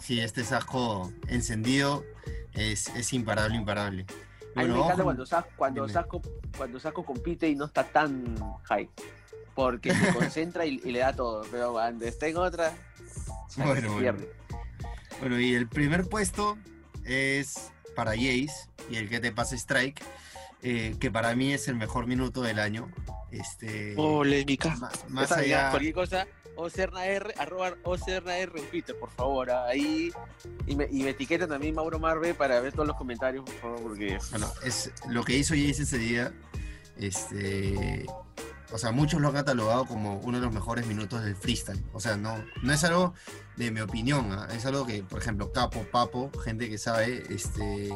Sí, 0.00 0.20
este 0.20 0.44
Sasco 0.44 1.10
encendido 1.28 2.04
es, 2.54 2.88
es 2.94 3.12
imparable, 3.12 3.56
imparable. 3.56 4.06
A 4.54 4.60
mí 4.62 4.68
me 4.68 4.72
vamos 4.72 4.86
encanta 4.86 4.94
con- 4.96 5.04
cuando, 5.04 5.26
Sas- 5.26 5.44
cuando. 5.56 5.88
Sasco, 5.88 6.22
cuando 6.56 6.80
Sasco 6.80 7.04
compite 7.04 7.48
y 7.48 7.56
no 7.56 7.66
está 7.66 7.84
tan 7.84 8.36
high. 8.64 8.88
Porque 9.54 9.92
se 9.92 10.14
concentra 10.14 10.64
y, 10.64 10.80
y 10.84 10.92
le 10.92 11.00
da 11.00 11.14
todo. 11.14 11.42
Pero 11.50 11.72
cuando 11.72 12.06
está 12.06 12.26
en 12.28 12.36
otra, 12.38 12.72
se 13.48 13.62
Bueno, 13.62 13.92
bueno. 13.92 13.98
pierde. 13.98 14.18
Bueno, 14.20 14.45
y 15.22 15.54
el 15.54 15.68
primer 15.68 16.08
puesto 16.08 16.58
es 17.04 17.72
para 17.94 18.12
Jace 18.12 18.68
y 18.90 18.96
el 18.96 19.08
que 19.08 19.20
te 19.20 19.32
pase 19.32 19.56
Strike, 19.56 20.02
eh, 20.62 20.96
que 21.00 21.10
para 21.10 21.34
mí 21.34 21.52
es 21.52 21.68
el 21.68 21.76
mejor 21.76 22.06
minuto 22.06 22.42
del 22.42 22.58
año. 22.58 22.88
Este, 23.30 23.94
Polémica. 23.94 24.76
más 25.08 25.32
allá, 25.32 25.70
Cualquier 25.70 25.94
cosa, 25.94 26.26
OCERNAR, 26.56 27.34
arroba 27.38 27.74
OCERNAR 27.84 28.52
en 28.54 28.64
Twitter, 28.70 28.96
por 28.98 29.10
favor. 29.10 29.50
Ahí. 29.50 30.10
Y 30.66 30.74
me, 30.74 30.88
y 30.90 31.02
me 31.02 31.10
etiquetan 31.10 31.48
también 31.48 31.74
Mauro 31.74 31.98
Marve 31.98 32.34
para 32.34 32.60
ver 32.60 32.72
todos 32.72 32.86
los 32.86 32.96
comentarios, 32.96 33.44
por 33.44 33.54
favor, 33.54 33.82
porque. 33.82 34.18
bueno, 34.30 34.50
es 34.64 34.92
lo 35.08 35.24
que 35.24 35.36
hizo 35.36 35.54
Jace 35.54 35.82
ese 35.82 35.98
día. 35.98 36.32
Este, 36.96 38.06
o 38.72 38.78
sea, 38.78 38.90
muchos 38.92 39.20
lo 39.20 39.28
han 39.28 39.34
catalogado 39.34 39.84
como 39.86 40.18
uno 40.20 40.38
de 40.40 40.44
los 40.46 40.54
mejores 40.54 40.86
minutos 40.86 41.22
del 41.24 41.36
freestyle. 41.36 41.82
O 41.92 42.00
sea, 42.00 42.16
no, 42.16 42.44
no 42.62 42.72
es 42.72 42.82
algo 42.84 43.14
de 43.56 43.70
mi 43.70 43.80
opinión, 43.80 44.32
¿ah? 44.32 44.48
es 44.52 44.66
algo 44.66 44.86
que, 44.86 45.02
por 45.02 45.20
ejemplo, 45.20 45.52
Capo, 45.52 45.84
Papo, 45.90 46.30
gente 46.44 46.68
que 46.68 46.78
sabe, 46.78 47.22
este, 47.30 47.90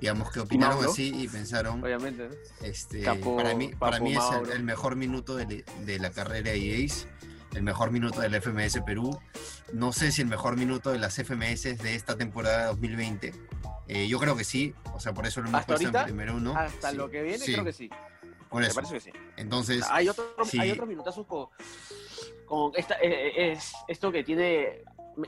digamos 0.00 0.30
que 0.30 0.40
opinaron 0.40 0.76
Mauro. 0.76 0.90
así 0.92 1.12
y 1.14 1.28
pensaron, 1.28 1.82
Obviamente, 1.82 2.28
¿no? 2.28 2.34
este, 2.66 3.02
Capo- 3.02 3.36
para 3.36 3.54
mí, 3.54 3.68
para 3.78 3.92
Papo 3.98 4.04
mí 4.04 4.14
es 4.16 4.24
el, 4.42 4.50
el 4.52 4.62
mejor 4.62 4.96
minuto 4.96 5.36
de, 5.36 5.64
de 5.84 5.98
la 5.98 6.10
carrera 6.10 6.50
de 6.52 6.84
Ace, 6.84 7.06
el 7.54 7.62
mejor 7.62 7.90
minuto 7.90 8.20
del 8.20 8.34
FMS 8.34 8.80
Perú. 8.84 9.18
No 9.72 9.92
sé 9.92 10.10
si 10.12 10.22
el 10.22 10.28
mejor 10.28 10.56
minuto 10.56 10.90
de 10.90 10.98
las 10.98 11.14
FMS 11.14 11.62
de 11.78 11.94
esta 11.94 12.16
temporada 12.16 12.66
2020. 12.66 13.32
Eh, 13.86 14.08
yo 14.08 14.18
creo 14.18 14.34
que 14.34 14.44
sí, 14.44 14.74
o 14.94 14.98
sea, 15.00 15.12
por 15.12 15.26
eso 15.26 15.40
lo 15.40 15.48
hemos 15.48 15.60
¿Hasta 15.60 15.76
puesto 15.76 15.98
en 15.98 16.04
primero 16.04 16.34
uno. 16.36 16.56
Hasta 16.56 16.90
Sí, 16.90 16.96
lo 16.96 17.10
que 17.10 17.22
viene, 17.22 17.38
sí, 17.44 17.52
creo 17.52 17.64
que 17.64 17.72
sí. 17.72 17.90
Por 18.54 18.62
Me 18.62 18.68
eso. 18.68 18.76
parece 18.76 18.94
que 18.94 19.00
sí. 19.00 19.10
Entonces, 19.36 19.84
Hay 19.90 20.08
otro, 20.08 20.24
sí. 20.44 20.60
hay 20.60 20.70
otro 20.70 20.86
minutazo 20.86 21.26
con, 21.26 21.48
con 22.46 22.70
esta, 22.76 22.94
eh, 23.02 23.08
eh, 23.36 23.52
es 23.52 23.72
esto 23.88 24.12
que 24.12 24.22
tiene, 24.22 24.82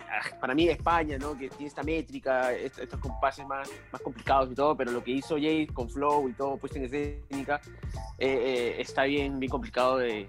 ah, 0.09 0.39
para 0.41 0.55
mí 0.55 0.69
España, 0.69 1.19
¿no? 1.19 1.37
Que 1.37 1.49
tiene 1.49 1.67
esta 1.67 1.83
métrica, 1.83 2.53
est- 2.53 2.79
estos 2.79 3.01
compases 3.01 3.45
más, 3.45 3.69
más 3.91 4.01
complicados 4.01 4.53
y 4.53 4.55
todo, 4.55 4.77
pero 4.77 4.93
lo 4.93 5.03
que 5.03 5.11
hizo 5.11 5.35
Jay 5.35 5.67
con 5.67 5.91
Flow 5.91 6.29
y 6.29 6.35
todo, 6.35 6.57
puesto 6.57 6.79
en 6.79 6.85
escénica, 6.85 7.61
eh, 8.17 8.29
eh, 8.29 8.77
está 8.81 9.03
bien, 9.03 9.41
bien 9.41 9.51
complicado 9.51 9.99
de, 9.99 10.29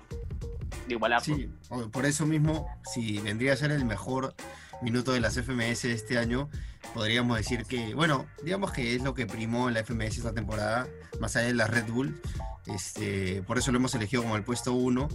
de 0.88 0.94
igualar. 0.96 1.22
Sí, 1.22 1.52
por 1.92 2.04
eso 2.08 2.26
mismo, 2.26 2.68
si 2.92 3.20
vendría 3.20 3.54
a 3.54 3.58
ser 3.58 3.70
el 3.70 3.86
mejor 3.86 4.34
minuto 4.82 5.12
de 5.12 5.20
las 5.20 5.36
FMS 5.38 5.86
este 5.86 6.18
año, 6.18 6.50
podríamos 6.94 7.38
decir 7.38 7.66
que, 7.66 7.94
bueno, 7.94 8.26
digamos 8.44 8.72
que 8.72 8.96
es 8.96 9.02
lo 9.02 9.14
que 9.14 9.26
primó 9.26 9.68
en 9.68 9.76
la 9.76 9.84
FMS 9.84 10.18
esta 10.18 10.34
temporada, 10.34 10.88
más 11.20 11.36
allá 11.36 11.48
de 11.48 11.54
la 11.54 11.68
Red 11.68 11.86
Bull. 11.88 12.22
Este, 12.66 13.42
por 13.44 13.58
eso 13.58 13.72
lo 13.72 13.78
hemos 13.78 13.96
elegido 13.96 14.24
como 14.24 14.36
el 14.36 14.44
puesto 14.44 14.74
1. 14.74 15.08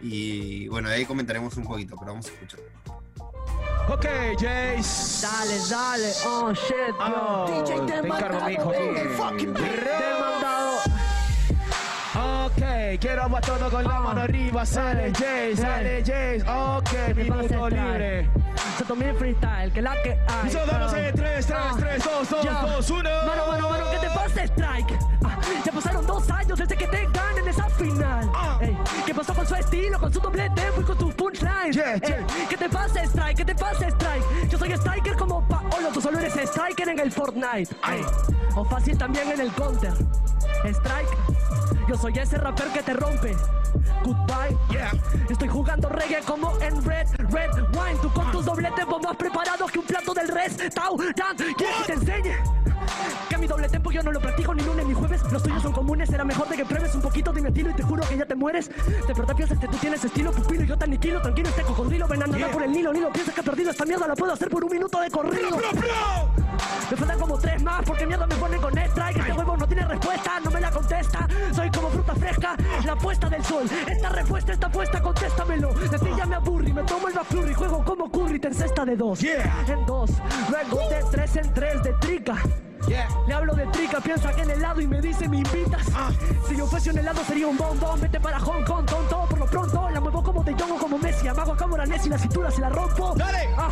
Y 0.00 0.68
bueno, 0.68 0.88
de 0.88 0.96
ahí 0.96 1.04
comentaremos 1.04 1.56
un 1.56 1.64
poquito, 1.64 1.96
pero 1.98 2.12
vamos 2.12 2.26
a 2.26 2.30
escuchar. 2.30 2.60
Ok, 3.88 4.04
Jace. 4.38 5.26
Dale, 5.26 5.58
dale, 5.70 6.12
oh 6.26 6.52
shit, 6.52 6.94
Oh, 6.98 7.46
yo. 7.46 7.62
DJ 7.62 7.86
te 7.86 8.06
encargo, 8.06 8.40
mijo, 8.46 8.70
aquí. 9.24 9.46
Demandado. 9.46 10.78
Ok, 12.46 12.98
quiero 13.00 13.36
a 13.36 13.40
todo 13.40 13.70
con 13.70 13.84
la 13.84 14.00
mano 14.00 14.22
arriba. 14.22 14.66
Sale 14.66 15.12
Jace, 15.12 15.56
sale 15.56 16.00
Jace. 16.00 16.42
Ok, 16.48 17.14
minuto 17.14 17.68
libre. 17.68 18.28
Se 18.76 18.84
tomé 18.84 19.14
freestyle, 19.14 19.72
que 19.72 19.80
la 19.82 19.94
que 20.02 20.18
hay. 20.28 20.48
Eso 20.48 20.60
damos 20.66 20.92
en 20.92 21.14
3, 21.14 21.46
3, 21.46 21.58
3, 21.78 22.04
2, 22.04 22.28
2, 22.30 22.44
Ya. 22.44 22.52
2, 22.60 22.90
1. 22.90 23.02
Mano, 23.26 23.46
mano, 23.46 23.70
mano, 23.70 23.84
¿qué 23.90 23.98
te 23.98 24.10
pasa, 24.14 24.42
Strike? 24.44 24.98
Ah, 25.24 25.38
ya 25.64 25.72
pasaron 25.72 26.06
dos 26.06 26.30
años 26.30 26.58
desde 26.58 26.76
que 26.76 26.86
te 26.86 27.06
ganen 27.12 27.48
esa 27.48 27.68
final. 27.70 28.30
Ah. 28.34 28.58
Ey, 28.60 28.76
¿Qué 29.06 29.14
pasó 29.14 29.34
con 29.34 29.46
su 29.46 29.54
estilo, 29.54 29.98
con 29.98 30.12
su 30.12 30.20
doble 30.20 30.50
tempo 30.50 30.80
y 30.80 30.84
con 30.84 30.98
tus 30.98 31.14
punchlines? 31.14 31.74
Yeah, 31.74 31.96
yeah. 31.96 32.26
¿Qué 32.48 32.56
te 32.56 32.68
pasa, 32.68 33.02
Strike? 33.04 33.36
¿Qué 33.38 33.44
te 33.46 33.54
pasa, 33.54 33.88
Strike? 33.88 34.48
Yo 34.50 34.58
soy 34.58 34.72
Striker 34.72 35.16
como 35.16 35.46
Paolo, 35.48 35.88
tú 35.94 36.00
solo 36.00 36.18
eres 36.18 36.34
Striker 36.36 36.88
en 36.90 36.98
el 37.00 37.10
Fortnite. 37.10 37.74
Ey, 37.90 38.04
O 38.56 38.64
fácil 38.64 38.96
también 38.98 39.30
en 39.32 39.40
el 39.40 39.52
Counter. 39.52 39.92
Strike, 40.64 41.08
yo 41.88 41.96
soy 41.96 42.12
ese 42.18 42.38
rapper 42.38 42.68
que 42.68 42.82
te 42.82 42.92
rompe. 42.94 43.36
Goodbye. 44.04 44.56
Yeah. 44.70 44.92
Estoy 45.28 45.48
jugando 45.48 45.88
reggae 45.88 46.20
como 46.22 46.52
en 46.60 46.82
Red, 46.84 47.08
Red 47.30 47.50
Wine. 47.72 47.98
Tú 48.00 48.10
con 48.12 48.30
tus 48.30 48.44
doble 48.44 48.70
tempo 48.74 48.98
más 49.00 49.16
preparados 49.16 49.70
que 49.70 49.78
un 49.78 49.86
plato 49.86 50.14
del 50.14 50.28
restaurant. 50.28 51.14
¿Quieres 51.56 51.76
que 51.78 51.84
te 51.86 51.92
enseñe? 51.92 52.36
Que 53.28 53.36
mi 53.36 53.46
doble 53.46 53.68
tempo 53.68 53.90
yo 53.90 54.02
no 54.02 54.12
lo 54.12 54.20
practico 54.20 54.54
ni 54.54 54.62
lunes 54.62 54.86
ni 54.86 54.94
jueves. 54.94 55.20
Los 55.32 55.42
tuyos 55.42 55.62
son 55.62 55.72
comunes, 55.72 56.08
será 56.08 56.24
mejor 56.24 56.48
de 56.48 56.56
que 56.56 56.64
pruebes 56.64 56.94
un 56.94 57.02
poquito 57.02 57.32
de 57.32 57.42
mi 57.42 57.48
estilo 57.48 57.70
y 57.70 57.74
te 57.74 57.82
juro 57.82 58.02
que 58.08 58.16
ya 58.16 58.24
te 58.24 58.34
mueres. 58.34 58.70
De 59.06 59.12
verdad 59.12 59.34
piensas 59.34 59.58
que 59.58 59.66
tú 59.68 59.76
tienes 59.78 60.04
estilo, 60.04 60.32
pupilo 60.32 60.62
y 60.64 60.66
yo 60.66 60.78
te 60.78 60.84
aniquilo. 60.84 61.20
Tranquilo, 61.20 61.48
este 61.48 61.62
cocodrilo, 61.62 62.06
ven 62.06 62.22
a 62.22 62.26
nadar 62.26 62.38
Yeah. 62.40 62.50
por 62.52 62.62
el 62.62 62.70
Nilo. 62.72 62.92
Ni 62.92 63.00
lo 63.00 63.12
piensas 63.12 63.34
que 63.34 63.40
he 63.40 63.44
perdido 63.44 63.70
esta 63.70 63.84
mierda, 63.84 64.06
la 64.06 64.14
puedo 64.14 64.32
hacer 64.32 64.48
por 64.48 64.64
un 64.64 64.70
minuto 64.70 65.00
de 65.00 65.10
corrido. 65.10 65.58
Me 66.90 66.96
faltan 66.96 67.18
como 67.18 67.38
tres 67.38 67.62
más 67.62 67.82
porque 67.84 68.06
mierda 68.06 68.26
me 68.26 68.36
ponen 68.36 68.60
con 68.60 68.78
strike. 68.78 69.05
Fresca, 72.26 72.56
la 72.84 72.96
puesta 72.96 73.28
del 73.28 73.44
sol. 73.44 73.66
Esta 73.88 74.08
respuesta 74.08 74.52
está 74.52 74.68
puesta, 74.68 75.00
contéstamelo. 75.00 75.72
De 75.74 75.98
ti 75.98 76.10
ya 76.16 76.26
me 76.26 76.36
aburrí, 76.36 76.72
me 76.72 76.82
tomo 76.82 77.08
el 77.08 77.14
McFlurry. 77.14 77.54
Juego 77.54 77.84
como 77.84 78.10
Curry, 78.10 78.38
te 78.38 78.52
cesta 78.52 78.84
de 78.84 78.96
dos. 78.96 79.20
Yeah. 79.20 79.64
En 79.68 79.86
dos, 79.86 80.10
luego 80.50 80.88
de 80.88 81.04
tres 81.10 81.36
en 81.36 81.54
tres 81.54 81.82
de 81.82 81.92
trica. 81.94 82.36
Yeah. 82.88 83.08
Le 83.26 83.34
hablo 83.34 83.54
de 83.54 83.66
trica, 83.66 84.00
piensa 84.00 84.32
que 84.32 84.42
en 84.42 84.50
helado 84.50 84.80
y 84.80 84.86
me 84.86 85.00
dice 85.00 85.28
me 85.28 85.38
invitas. 85.38 85.86
Ah. 85.94 86.10
Si 86.48 86.56
yo 86.56 86.66
fuese 86.66 86.90
un 86.90 86.98
helado 86.98 87.24
sería 87.24 87.46
un 87.48 87.56
bombón. 87.56 88.00
Vete 88.00 88.20
para 88.20 88.38
Hong 88.38 88.64
Kong, 88.64 88.86
tonto. 88.86 89.26
Por 89.28 89.38
lo 89.38 89.46
pronto 89.46 89.90
la 89.90 90.00
muevo 90.00 90.22
como 90.22 90.44
Jong 90.44 90.72
o 90.72 90.76
como 90.78 90.98
Messi. 90.98 91.26
Amago 91.26 91.52
a 91.52 91.56
cámara 91.56 91.86
Nessi, 91.86 92.08
la 92.08 92.18
cintura 92.18 92.50
se 92.50 92.60
la 92.60 92.68
rompo. 92.68 93.14
Dale. 93.16 93.48
Ah. 93.56 93.70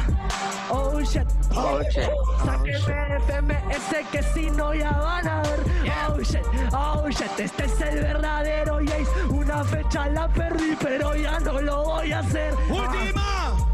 Oh 0.70 1.00
shit. 1.00 1.26
Oh, 1.54 1.80
shit. 1.90 2.10
Sáqueme 2.44 3.18
FMS 3.20 4.08
que 4.10 4.22
si 4.22 4.50
no 4.50 4.74
ya 4.74 4.90
van 4.90 5.28
a 5.28 5.42
ver. 5.42 5.60
Oh 6.08 6.20
shit, 6.20 6.42
oh 6.72 7.08
shit, 7.08 7.38
este 7.38 7.64
es 7.66 7.80
el 7.80 8.00
verdadero 8.02 8.78
Jace. 8.78 9.26
Una 9.28 9.64
fecha 9.64 10.08
la 10.08 10.28
perdí, 10.28 10.76
pero 10.80 11.14
ya 11.14 11.38
no 11.40 11.60
lo 11.60 11.84
voy 11.84 12.12
a 12.12 12.18
hacer. 12.18 12.54
Ah. 12.54 12.72
Última. 12.72 13.73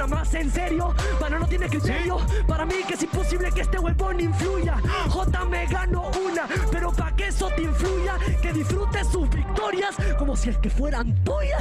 Una 0.00 0.16
más 0.16 0.32
en 0.32 0.50
serio, 0.50 0.94
para 1.20 1.38
no 1.38 1.46
tiene 1.46 1.68
criterio. 1.68 2.16
Para 2.46 2.64
mí 2.64 2.76
que 2.88 2.94
es 2.94 3.02
imposible 3.02 3.52
que 3.52 3.60
este 3.60 3.78
huevón 3.78 4.18
influya. 4.18 4.80
J 5.10 5.44
me 5.44 5.66
ganó 5.66 6.10
una, 6.26 6.48
pero 6.72 6.90
para 6.90 7.14
que 7.14 7.26
eso 7.26 7.50
te 7.50 7.64
influya, 7.64 8.16
que 8.40 8.50
disfrutes 8.50 9.08
sus 9.08 9.28
victorias 9.28 9.94
como 10.18 10.34
si 10.36 10.48
es 10.48 10.56
que 10.56 10.70
fueran 10.70 11.22
tuyas. 11.22 11.60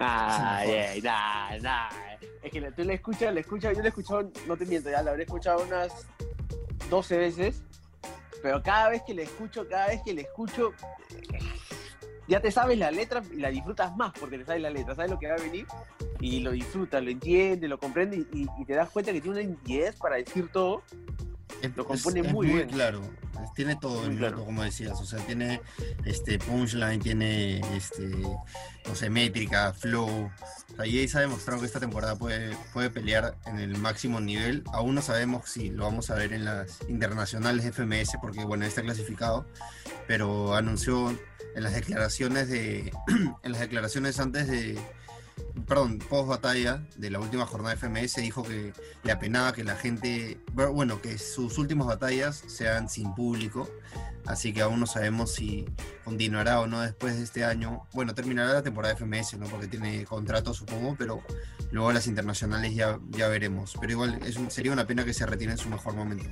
Ay, 0.00 0.72
ay, 0.72 1.00
nah, 1.00 1.56
nah. 1.60 1.88
Es 2.42 2.50
que 2.50 2.60
tú 2.72 2.82
le 2.82 2.94
escuchas, 2.94 3.32
le 3.32 3.42
escuchas, 3.42 3.76
yo 3.76 3.82
le 3.82 3.86
he 3.86 3.90
escuchado, 3.90 4.28
no 4.48 4.56
te 4.56 4.66
miento, 4.66 4.90
ya 4.90 5.02
la 5.04 5.12
habré 5.12 5.22
escuchado 5.22 5.62
unas 5.62 5.92
12 6.90 7.16
veces, 7.16 7.62
pero 8.42 8.60
cada 8.60 8.88
vez 8.88 9.02
que 9.06 9.14
le 9.14 9.22
escucho, 9.22 9.68
cada 9.68 9.86
vez 9.86 10.00
que 10.04 10.14
le 10.14 10.22
escucho, 10.22 10.72
ya 12.28 12.40
te 12.40 12.50
sabes 12.50 12.78
la 12.78 12.90
letra 12.90 13.22
y 13.32 13.36
la 13.36 13.50
disfrutas 13.50 13.96
más 13.96 14.12
porque 14.18 14.38
te 14.38 14.44
sabes 14.44 14.62
la 14.62 14.70
letra, 14.70 14.94
sabes 14.94 15.10
lo 15.10 15.18
que 15.18 15.28
va 15.28 15.34
a 15.34 15.40
venir 15.42 15.66
y 16.20 16.40
lo 16.40 16.50
disfrutas, 16.50 17.02
lo 17.02 17.10
entiendes, 17.10 17.68
lo 17.70 17.78
comprendes 17.78 18.20
y, 18.32 18.46
y 18.58 18.64
te 18.64 18.74
das 18.74 18.90
cuenta 18.90 19.12
que 19.12 19.20
tiene 19.20 19.40
una 19.40 19.48
nitidez 19.48 19.96
para 19.96 20.16
decir 20.16 20.48
todo. 20.52 20.82
Es- 21.62 21.74
Lo 21.76 21.86
compone 21.86 22.20
es- 22.20 22.26
es 22.26 22.32
muy 22.32 22.48
bien. 22.48 22.68
claro. 22.68 23.00
Tiene 23.54 23.76
todo 23.76 24.02
Muy 24.02 24.10
el 24.12 24.18
claro. 24.18 24.44
como 24.44 24.62
decías. 24.62 25.00
O 25.00 25.06
sea, 25.06 25.18
tiene 25.24 25.60
este 26.04 26.38
punchline, 26.38 27.00
tiene 27.00 27.60
este, 27.76 28.06
no 28.08 28.94
sé, 28.94 29.08
métrica, 29.08 29.72
flow. 29.72 30.06
O 30.26 30.30
sea, 30.76 30.84
Jace 30.84 31.16
ha 31.16 31.20
demostrado 31.20 31.60
que 31.60 31.66
esta 31.66 31.80
temporada 31.80 32.16
puede, 32.16 32.54
puede 32.74 32.90
pelear 32.90 33.36
en 33.46 33.58
el 33.58 33.78
máximo 33.78 34.20
nivel. 34.20 34.64
Aún 34.72 34.94
no 34.94 35.00
sabemos 35.02 35.48
si 35.48 35.70
lo 35.70 35.84
vamos 35.84 36.10
a 36.10 36.14
ver 36.16 36.32
en 36.34 36.44
las 36.44 36.78
internacionales 36.88 37.64
FMS, 37.64 38.18
porque 38.20 38.44
bueno, 38.44 38.66
está 38.66 38.82
clasificado. 38.82 39.46
Pero 40.06 40.54
anunció 40.54 41.16
en 41.56 41.62
las 41.64 41.74
declaraciones 41.74 42.48
de. 42.48 42.92
en 43.42 43.52
las 43.52 43.60
declaraciones 43.60 44.20
antes 44.20 44.46
de. 44.46 44.78
Perdón, 45.66 45.98
post 45.98 46.28
batalla 46.28 46.86
de 46.96 47.10
la 47.10 47.18
última 47.18 47.44
jornada 47.46 47.74
de 47.74 47.80
FMS 47.80 48.16
dijo 48.16 48.42
que 48.42 48.72
le 49.02 49.12
apenaba 49.12 49.52
que 49.52 49.64
la 49.64 49.74
gente, 49.74 50.38
bueno, 50.52 51.00
que 51.02 51.18
sus 51.18 51.58
últimas 51.58 51.86
batallas 51.86 52.42
sean 52.46 52.88
sin 52.88 53.14
público, 53.14 53.68
así 54.26 54.52
que 54.52 54.62
aún 54.62 54.80
no 54.80 54.86
sabemos 54.86 55.32
si 55.34 55.66
continuará 56.04 56.60
o 56.60 56.66
no 56.66 56.80
después 56.82 57.16
de 57.16 57.24
este 57.24 57.44
año. 57.44 57.82
Bueno, 57.92 58.14
terminará 58.14 58.52
la 58.52 58.62
temporada 58.62 58.94
de 58.94 59.00
FMS, 59.00 59.38
¿no? 59.38 59.46
Porque 59.46 59.66
tiene 59.66 60.04
contrato, 60.04 60.54
supongo, 60.54 60.94
pero 60.98 61.22
luego 61.70 61.90
las 61.92 62.06
internacionales 62.06 62.74
ya, 62.74 62.98
ya 63.10 63.28
veremos. 63.28 63.74
Pero 63.80 63.92
igual 63.92 64.20
es 64.24 64.36
un- 64.36 64.50
sería 64.50 64.72
una 64.72 64.86
pena 64.86 65.04
que 65.04 65.12
se 65.14 65.26
retire 65.26 65.52
en 65.52 65.58
su 65.58 65.68
mejor 65.68 65.94
momento. 65.94 66.24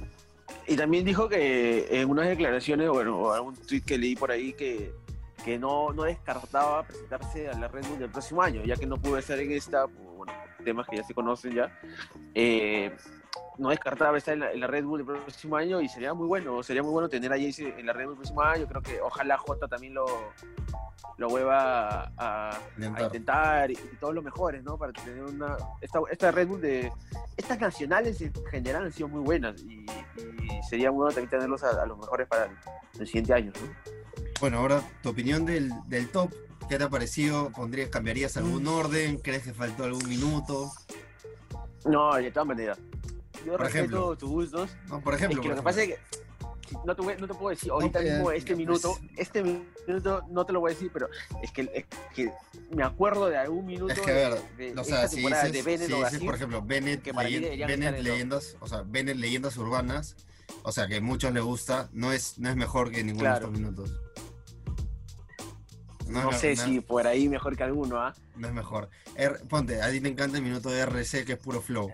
Y 0.66 0.76
también 0.76 1.04
dijo 1.04 1.28
que 1.28 1.88
en 2.00 2.08
unas 2.08 2.28
declaraciones, 2.28 2.88
bueno, 2.88 3.32
algún 3.32 3.54
tweet 3.56 3.82
que 3.82 3.98
leí 3.98 4.16
por 4.16 4.30
ahí 4.30 4.52
que, 4.54 4.94
que 5.44 5.58
no, 5.58 5.92
no 5.92 6.04
descartaba 6.04 6.82
presentarse 6.84 7.48
a 7.48 7.58
la 7.58 7.68
Red 7.68 7.86
Bull 7.86 7.98
del 7.98 8.10
próximo 8.10 8.42
año, 8.42 8.62
ya 8.64 8.76
que 8.76 8.86
no 8.86 8.96
pudo 8.96 9.18
estar 9.18 9.38
en 9.38 9.52
esta, 9.52 9.86
por, 9.86 10.04
bueno, 10.16 10.32
temas 10.64 10.86
que 10.88 10.96
ya 10.96 11.04
se 11.04 11.14
conocen 11.14 11.54
ya. 11.54 11.78
eh, 12.34 12.94
no 13.58 13.70
descartaba 13.70 14.18
estar 14.18 14.34
en 14.34 14.40
la, 14.40 14.52
en 14.52 14.60
la 14.60 14.66
Red 14.66 14.84
Bull 14.84 15.00
el 15.00 15.06
próximo 15.06 15.56
año 15.56 15.80
y 15.80 15.88
sería 15.88 16.12
muy 16.14 16.26
bueno, 16.26 16.62
sería 16.62 16.82
muy 16.82 16.92
bueno 16.92 17.08
tener 17.08 17.32
a 17.32 17.36
Jace 17.36 17.74
en 17.78 17.86
la 17.86 17.92
Red 17.92 18.04
Bull 18.04 18.12
el 18.12 18.18
próximo 18.18 18.42
año. 18.42 18.66
Creo 18.66 18.82
que 18.82 19.00
ojalá 19.00 19.36
J 19.38 19.68
también 19.68 19.94
lo, 19.94 20.06
lo 21.18 21.28
vuelva 21.28 22.12
a, 22.16 22.50
a 22.50 23.02
Intentar. 23.02 23.70
y, 23.70 23.74
y 23.74 23.96
todos 24.00 24.14
los 24.14 24.24
mejores, 24.24 24.62
¿no? 24.64 24.76
Para 24.76 24.92
tener 24.92 25.22
una. 25.22 25.56
Esta, 25.80 26.00
esta 26.10 26.30
Red 26.30 26.48
Bull 26.48 26.60
de. 26.60 26.92
Estas 27.36 27.60
nacionales 27.60 28.20
en 28.20 28.32
general 28.50 28.84
han 28.84 28.92
sido 28.92 29.08
muy 29.08 29.20
buenas 29.20 29.60
y, 29.62 29.84
y 29.84 30.62
sería 30.68 30.90
bueno 30.90 31.10
también 31.10 31.30
tenerlos 31.30 31.62
a, 31.64 31.82
a 31.82 31.86
los 31.86 31.98
mejores 31.98 32.28
para 32.28 32.44
el, 32.46 32.52
el 33.00 33.06
siguiente 33.06 33.34
año, 33.34 33.52
¿no? 33.60 33.92
Bueno, 34.40 34.58
ahora 34.58 34.82
tu 35.02 35.10
opinión 35.10 35.44
del, 35.44 35.70
del 35.86 36.10
top. 36.10 36.32
¿Qué 36.68 36.78
te 36.78 36.84
ha 36.84 36.88
parecido? 36.88 37.50
¿Pondrías, 37.50 37.90
¿Cambiarías 37.90 38.38
algún 38.38 38.66
orden? 38.66 39.18
¿Crees 39.18 39.42
que 39.42 39.52
faltó 39.52 39.84
algún 39.84 40.08
minuto? 40.08 40.72
No, 41.84 42.14
de 42.14 42.30
todas 42.30 42.48
maneras. 42.48 42.78
Yo 43.44 43.52
Por 43.52 43.60
respeto 43.62 43.78
ejemplo. 43.84 44.16
tus 44.16 44.30
gustos. 44.30 44.70
No, 44.88 45.00
por 45.00 45.14
ejemplo. 45.14 45.38
es 45.40 45.42
que 45.42 45.48
lo 45.48 45.56
que 45.56 45.62
pasa 45.62 45.82
es 45.82 45.88
que 45.88 45.98
no 46.86 46.96
te, 46.96 47.16
no 47.18 47.28
puedo 47.28 47.50
decir 47.50 47.70
ahorita 47.70 47.98
pues, 48.00 48.10
mismo 48.12 48.30
ya, 48.32 48.36
este 48.38 48.50
pues. 48.52 48.58
minuto, 48.58 48.98
este 49.16 49.42
minuto 49.86 50.22
no 50.30 50.46
te 50.46 50.52
lo 50.54 50.60
voy 50.60 50.72
a 50.72 50.74
decir, 50.74 50.90
pero 50.92 51.08
es 51.42 51.50
que, 51.52 51.70
es 51.74 51.84
que 52.14 52.32
me 52.70 52.82
acuerdo 52.82 53.28
de 53.28 53.36
algún 53.36 53.66
minuto 53.66 53.92
Es 53.92 54.00
que, 54.00 54.10
a 54.10 54.14
ver, 54.14 54.42
de, 54.56 54.72
de 54.74 54.80
o 54.80 54.84
sea, 54.84 55.06
si 55.08 55.20
dices, 55.20 55.52
de 55.52 55.62
Bennett 55.62 55.86
si 55.88 55.92
o 55.92 55.98
dices, 56.04 56.20
por 56.24 56.34
ejemplo, 56.34 56.62
Bennett, 56.62 57.02
que 57.02 57.12
Bennett 57.12 58.00
leyendas, 58.00 58.56
o 58.60 58.66
sea, 58.66 58.82
Bennett 58.82 59.16
leyendas 59.16 59.56
urbanas, 59.58 60.16
o 60.62 60.72
sea, 60.72 60.86
que 60.88 60.96
a 60.96 61.00
muchos 61.02 61.32
les 61.34 61.42
gusta, 61.42 61.90
no 61.92 62.12
es, 62.12 62.38
no 62.38 62.48
es 62.48 62.56
mejor 62.56 62.90
que 62.90 63.04
ninguno 63.04 63.24
Claro. 63.24 63.34
de 63.34 63.44
estos 63.46 63.60
minutos. 63.60 64.00
no, 66.08 66.30
es- 66.30 66.38
sé 66.40 66.54
no- 66.56 66.64
si 66.64 66.80
por 66.80 67.06
ahí 67.06 67.28
mejor 67.28 67.56
que 67.56 67.62
alguno, 67.62 67.98
¿ah? 68.00 68.14
No 68.36 68.48
es 68.48 68.54
mejor. 68.54 68.88
R- 69.16 69.38
ponte, 69.48 69.80
a 69.82 69.90
ti 69.90 70.00
te 70.00 70.08
encanta 70.08 70.36
el 70.38 70.42
minuto 70.44 70.68
de 70.70 70.80
RC, 70.80 71.24
que 71.24 71.32
es 71.34 71.38
puro 71.38 71.60
flow. 71.60 71.90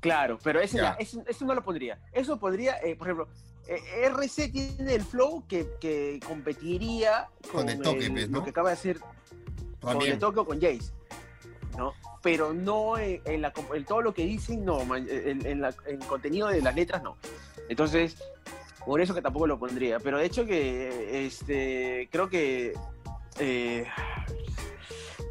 Claro, 0.00 0.38
pero 0.42 0.60
ese, 0.60 0.78
Ya. 0.78 0.96
ya, 0.98 1.22
ese- 1.26 1.44
no 1.44 1.54
lo 1.54 1.62
pondría. 1.62 1.98
Eso 2.12 2.38
podría, 2.38 2.78
eh, 2.82 2.96
por 2.96 3.06
ejemplo, 3.08 3.28
eh, 3.68 3.80
RC 4.06 4.48
tiene 4.48 4.94
el 4.94 5.02
flow 5.02 5.44
que, 5.46 5.68
que 5.80 6.18
competiría 6.26 7.28
con, 7.52 7.62
Con 7.66 7.68
el 7.68 7.80
toque, 7.82 8.06
el- 8.06 8.12
pues, 8.12 8.30
¿no? 8.30 8.38
lo 8.38 8.44
que 8.44 8.50
acaba 8.50 8.70
de 8.70 8.74
hacer 8.74 8.98
con 9.80 10.02
el 10.02 10.18
toque 10.18 10.40
o 10.40 10.44
con 10.46 10.60
Jace, 10.60 10.90
¿no? 11.76 11.92
Pero 12.22 12.52
no 12.52 12.98
en, 12.98 13.20
en 13.24 13.42
la, 13.42 13.52
en 13.74 13.84
todo 13.84 14.02
lo 14.02 14.12
que 14.14 14.24
dicen, 14.24 14.64
no, 14.64 14.84
man, 14.84 15.06
en, 15.10 15.44
en 15.46 15.60
la- 15.60 15.74
en 15.86 16.00
el 16.02 16.06
contenido 16.06 16.48
de 16.48 16.60
las 16.62 16.74
letras, 16.74 17.02
no. 17.02 17.16
Entonces, 17.68 18.16
por 18.84 19.00
eso 19.00 19.14
que 19.14 19.22
tampoco 19.22 19.46
lo 19.46 19.58
pondría. 19.58 19.98
Pero 20.00 20.18
de 20.18 20.24
hecho 20.26 20.44
que, 20.46 21.26
este, 21.26 22.08
creo 22.10 22.28
que 22.28 22.72
eh, 23.38 23.86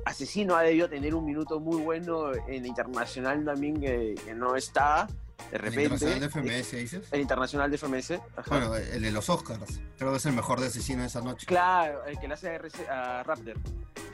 Asesino 0.10 0.56
ha 0.56 0.62
debido 0.64 0.90
tener 0.90 1.14
un 1.16 1.26
minuto 1.26 1.60
muy 1.60 1.82
bueno 1.82 2.32
en 2.48 2.66
internacional 2.66 3.44
también 3.46 3.80
que, 3.80 4.16
que 4.26 4.34
no 4.34 4.56
está, 4.56 5.08
de 5.52 5.56
El 5.58 5.60
repente. 5.62 5.84
internacional 5.84 6.20
de 6.20 6.30
FMS, 6.30 6.72
dices. 6.72 7.08
El 7.12 7.22
internacional 7.22 7.72
de 7.72 7.78
FMS. 7.78 8.12
ajá. 8.12 8.44
Bueno, 8.50 8.76
el 8.76 9.02
de 9.02 9.12
los 9.12 9.30
Oscars. 9.30 9.80
Creo 9.98 10.12
que 10.12 10.18
es 10.18 10.26
el 10.26 10.34
mejor 10.34 10.60
de 10.60 10.68
asesino 10.68 11.04
esa 11.04 11.22
noche. 11.22 11.46
Claro, 11.46 12.04
el 12.06 12.20
que 12.20 12.28
le 12.28 12.34
hace 12.34 12.50
a, 12.50 12.56
RC 12.56 12.90
a 12.90 13.24
Raptor. 13.24 13.56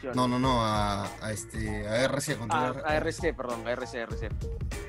¿sí 0.02 0.08
o 0.08 0.14
No, 0.14 0.28
no, 0.28 0.38
no, 0.40 0.64
a, 0.66 1.06
a 1.22 1.32
este, 1.32 1.88
a 1.88 2.04
RC 2.06 2.38
contra 2.38 2.68
Ah, 2.70 2.74
a 2.86 2.96
RC, 2.98 3.34
perdón, 3.34 3.68
a 3.68 3.72
RC, 3.72 4.02
RC. 4.02 4.30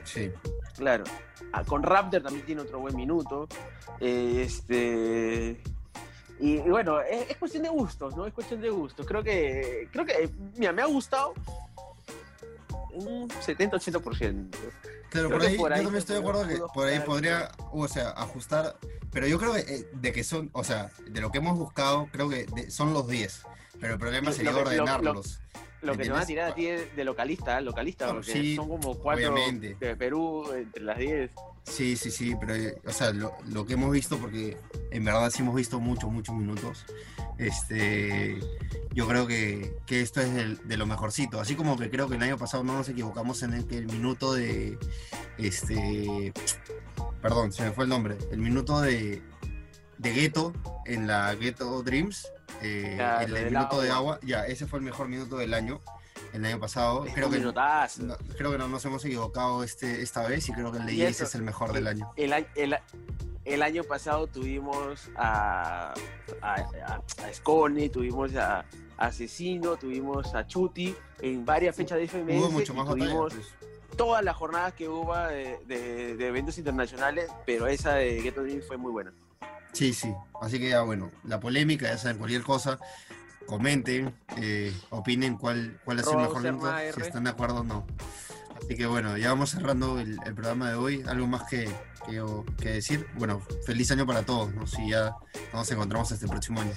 Sí. 0.05 0.31
Claro. 0.77 1.05
Ah, 1.53 1.65
con 1.65 1.83
Raptor 1.83 2.23
también 2.23 2.45
tiene 2.45 2.61
otro 2.63 2.81
buen 2.81 2.95
minuto. 2.97 3.49
Eh, 4.01 4.43
este. 4.45 5.63
Y, 6.39 6.57
y 6.57 6.69
bueno, 6.69 7.01
es, 7.01 7.31
es 7.31 7.37
cuestión 7.39 7.63
de 7.63 7.69
gustos, 7.71 8.15
¿no? 8.17 8.27
Es 8.27 8.35
cuestión 8.35 8.61
de 8.61 8.71
gustos. 8.71 9.07
Creo 9.07 9.23
que. 9.23 9.89
Creo 9.93 10.05
que. 10.05 10.29
Mira, 10.57 10.73
me 10.73 10.83
ha 10.83 10.87
gustado 10.87 11.33
un 12.93 13.29
70-80%. 13.29 14.49
Claro, 15.11 15.31
por 15.31 15.43
ahí, 15.43 15.57
por 15.57 15.73
ahí 15.73 15.79
yo 15.81 15.85
también 15.85 15.99
estoy 16.01 16.15
de 16.17 16.21
acuerdo 16.21 16.47
que 16.49 16.59
por 16.75 16.87
ahí 16.89 17.01
podría, 17.01 17.51
o 17.73 17.87
sea, 17.89 18.11
ajustar, 18.11 18.77
pero 19.13 19.27
yo 19.27 19.39
creo 19.39 19.53
que, 19.55 19.61
eh, 19.61 19.89
de 19.93 20.13
que 20.13 20.25
son, 20.25 20.51
o 20.53 20.65
sea, 20.65 20.91
de 21.09 21.21
lo 21.21 21.31
que 21.31 21.39
hemos 21.39 21.57
buscado, 21.59 22.09
creo 22.13 22.29
que 22.29 22.45
de- 22.47 22.71
son 22.71 22.93
los 22.93 23.07
10, 23.09 23.43
pero 23.81 23.95
el 23.95 23.99
problema 23.99 24.33
sería 24.33 24.51
lo 24.53 24.59
que- 24.65 24.77
lo- 24.77 24.85
lo- 24.85 24.93
ordenarlos. 24.93 25.41
Lo 25.83 25.93
¿Me 25.93 25.99
que 25.99 26.05
te 26.05 26.11
van 26.11 26.23
a 26.23 26.27
tirar 26.27 26.51
a 26.51 26.55
ti 26.55 26.67
es 26.67 26.97
de 26.97 27.05
localista, 27.05 27.61
localista, 27.61 28.07
Claro, 28.07 28.19
porque 28.21 28.33
sí, 28.33 28.57
son 28.57 28.69
como 28.69 28.99
cuatro 28.99 29.33
obviamente. 29.33 29.77
de 29.79 29.95
Perú 29.97 30.51
entre 30.55 30.83
las 30.83 30.99
10. 30.99 31.31
Sí, 31.67 31.97
sí, 31.97 32.11
sí, 32.11 32.35
pero, 32.39 32.55
eh, 32.55 32.79
o 32.87 32.93
sea, 32.93 33.13
lo, 33.13 33.35
lo 33.49 33.67
que 33.67 33.75
hemos 33.75 33.91
visto, 33.91 34.19
porque 34.19 34.57
en 34.91 35.05
verdad 35.05 35.31
sí 35.31 35.43
hemos 35.43 35.55
visto 35.57 35.81
muchos, 35.81 36.11
muchos 36.11 36.35
minutos, 36.35 36.87
este, 37.39 38.39
yo 38.95 39.07
creo 39.09 39.27
que, 39.27 39.77
que 39.85 40.01
esto 40.01 40.21
es 40.21 40.29
el- 40.37 40.67
de 40.67 40.77
lo 40.77 40.87
mejorcito, 40.87 41.41
así 41.41 41.55
como 41.57 41.77
que 41.77 41.91
creo 41.91 42.09
que 42.09 42.15
el 42.17 42.23
año 42.23 42.39
pasado 42.39 42.63
no 42.63 42.75
nos 42.75 42.89
equivocamos 42.89 43.43
en 43.43 43.53
el 43.53 43.67
que 43.67 43.79
el 43.79 43.87
minuto 43.87 44.33
de, 44.33 44.79
este, 45.39 46.33
perdón, 47.21 47.53
se 47.53 47.65
me 47.65 47.73
fue 47.73 47.85
el 47.85 47.91
nombre, 47.91 48.17
el 48.31 48.39
minuto 48.39 48.81
de, 48.81 49.23
de 49.99 50.13
Ghetto 50.13 50.53
en 50.87 51.07
la 51.09 51.35
Ghetto 51.35 51.83
Dreams, 51.83 52.29
eh, 52.63 52.97
el, 53.21 53.51
minuto 53.51 53.81
de 53.83 53.91
agua, 53.91 54.21
ya, 54.23 54.47
ese 54.47 54.67
fue 54.67 54.79
el 54.79 54.85
mejor 54.85 55.09
minuto 55.09 55.37
del 55.37 55.53
año, 55.53 55.81
el 56.37 56.45
año 56.47 56.61
pasado, 56.61 57.05
Es 57.07 57.15
creo 57.15 57.31
que... 57.31 57.39
No, 57.41 57.53
creo 58.37 58.53
que 58.53 58.59
no 58.59 58.69
nos 58.69 58.85
hemos 58.85 59.05
equivocado 59.05 59.63
este, 59.65 60.03
esta 60.03 60.27
vez 60.27 60.49
y 60.49 60.53
creo 60.53 60.71
que 60.73 60.79
el 60.79 60.87
de 60.87 60.97
Jace 61.07 61.25
es 61.25 61.35
el 61.35 61.43
mejor 61.43 61.73
del 61.73 61.87
año. 61.87 62.11
El, 62.17 62.33
el, 62.55 62.77
el 63.45 63.63
año 63.63 63.85
pasado 63.85 64.27
tuvimos 64.27 65.09
a, 65.17 65.95
a, 66.43 66.55
a, 66.55 66.95
a 67.27 67.35
Scone, 67.35 67.89
tuvimos 67.89 68.35
a, 68.37 68.65
Asesino, 68.99 69.77
tuvimos 69.77 70.35
a 70.35 70.47
Chuti 70.47 70.95
en 71.21 71.45
varias 71.45 71.77
fechas 71.77 71.99
de 71.99 72.09
FMS. 72.09 72.35
Hubo 72.41 72.51
mucho 72.51 72.73
más 72.75 72.89
tuvimos 72.89 73.35
pues. 73.35 73.47
todas 73.97 74.25
las 74.25 74.35
jornadas 74.37 74.73
que 74.73 74.89
hubo 74.89 75.15
de, 75.17 75.59
de- 75.67 76.17
de 76.17 76.27
eventos 76.29 76.57
internacionales, 76.59 77.31
pero 77.45 77.67
esa 77.67 77.95
de 77.95 78.23
Ghetto 78.23 78.43
Dream 78.43 78.63
fue 78.67 78.77
muy 78.79 78.91
buena. 78.93 79.13
Sí, 79.73 79.93
sí. 79.93 80.11
Así 80.41 80.59
que 80.59 80.71
ya 80.71 80.81
bueno, 80.83 81.11
la 81.25 81.39
polémica, 81.41 81.87
ya 81.89 81.99
saben, 81.99 82.17
cualquier 82.17 82.43
cosa, 82.43 82.79
comenten, 83.47 84.15
eh, 84.37 84.73
opinen 84.91 85.37
cuál, 85.37 85.81
cuál 85.85 86.01
ha 86.01 86.03
sido 86.03 86.21
el 86.21 86.29
mejor 86.29 86.53
Maer. 86.53 86.95
si 86.95 87.01
están 87.03 87.25
de 87.25 87.31
acuerdo 87.31 87.61
o 87.61 87.65
no. 87.65 87.87
Así 88.57 88.75
que 88.75 88.87
bueno, 88.87 89.17
ya 89.17 89.29
vamos 89.29 89.51
cerrando 89.51 89.99
el, 90.01 90.19
el 90.25 90.35
programa 90.35 90.71
de 90.71 90.77
hoy. 90.77 91.05
Algo 91.07 91.27
más 91.27 91.45
que, 91.45 91.69
que, 92.07 92.23
que 92.61 92.71
decir. 92.71 93.07
Bueno, 93.17 93.41
feliz 93.65 93.91
año 93.91 94.07
para 94.07 94.23
todos, 94.25 94.53
¿no? 94.55 94.67
Si 94.67 94.91
ya 94.91 95.15
nos 95.53 95.71
encontramos 95.71 96.11
este 96.11 96.27
próximo 96.27 96.61
año. 96.61 96.73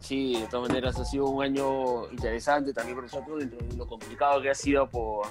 Sí, 0.00 0.40
de 0.40 0.46
todas 0.46 0.68
maneras 0.68 0.98
ha 0.98 1.04
sido 1.04 1.26
un 1.26 1.42
año 1.42 2.10
interesante 2.10 2.72
también 2.72 2.96
para 2.96 3.06
nosotros, 3.06 3.40
dentro 3.40 3.58
de 3.58 3.76
lo 3.76 3.86
complicado 3.86 4.40
que 4.40 4.48
ha 4.48 4.54
sido 4.54 4.88
por, 4.88 5.26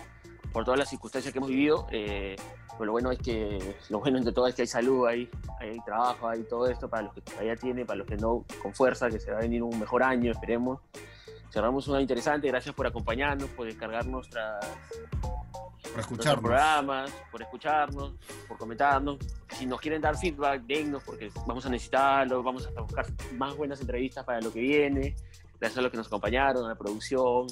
por 0.52 0.64
todas 0.64 0.80
las 0.80 0.90
circunstancias 0.90 1.32
que 1.32 1.40
hemos 1.40 1.50
vivido. 1.50 1.88
Eh, 1.92 2.36
pero 2.78 2.86
lo 2.86 2.92
bueno 2.92 3.12
es 3.12 3.20
que, 3.20 3.76
lo 3.90 4.00
bueno 4.00 4.20
entre 4.20 4.32
todo 4.32 4.48
es 4.48 4.54
que 4.56 4.62
hay 4.62 4.68
salud, 4.68 5.08
hay, 5.08 5.30
hay 5.60 5.80
trabajo, 5.84 6.28
hay 6.30 6.44
todo 6.44 6.68
esto 6.68 6.88
para 6.88 7.04
los 7.04 7.14
que 7.14 7.22
todavía 7.22 7.56
tienen, 7.56 7.88
para 7.88 7.98
los 7.98 8.08
que 8.08 8.18
no, 8.18 8.46
con 8.62 8.74
fuerza, 8.74 9.10
que 9.10 9.20
se 9.20 9.32
va 9.32 9.38
a 9.38 9.42
venir 9.42 9.64
un 9.64 9.80
mejor 9.80 10.04
año, 10.04 10.32
esperemos. 10.32 10.80
Cerramos 11.50 11.88
un 11.88 11.96
año 11.96 12.02
interesante, 12.02 12.48
gracias 12.48 12.76
por 12.76 12.86
acompañarnos, 12.86 13.50
por 13.50 13.66
descargar 13.66 14.06
nuestras, 14.06 14.64
Por 15.92 16.00
escucharnos. 16.02 16.42
programas, 16.42 17.12
por 17.32 17.42
escucharnos, 17.42 18.14
por 18.48 18.58
comentarnos. 18.58 19.18
Si 19.54 19.66
nos 19.66 19.80
quieren 19.80 20.02
dar 20.02 20.16
feedback, 20.16 20.62
dennos, 20.64 21.02
porque 21.04 21.32
vamos 21.48 21.66
a 21.66 21.70
necesitarlo, 21.70 22.44
vamos 22.44 22.70
a 22.78 22.82
buscar 22.82 23.08
más 23.38 23.56
buenas 23.56 23.82
entrevistas 23.82 24.24
para 24.24 24.40
lo 24.42 24.52
que 24.54 24.60
viene. 24.60 25.16
Gracias 25.60 25.80
a 25.80 25.82
los 25.82 25.90
que 25.90 25.98
nos 25.98 26.08
acompañaron, 26.08 26.66
a 26.66 26.70
la 26.70 26.76
producción, 26.76 27.48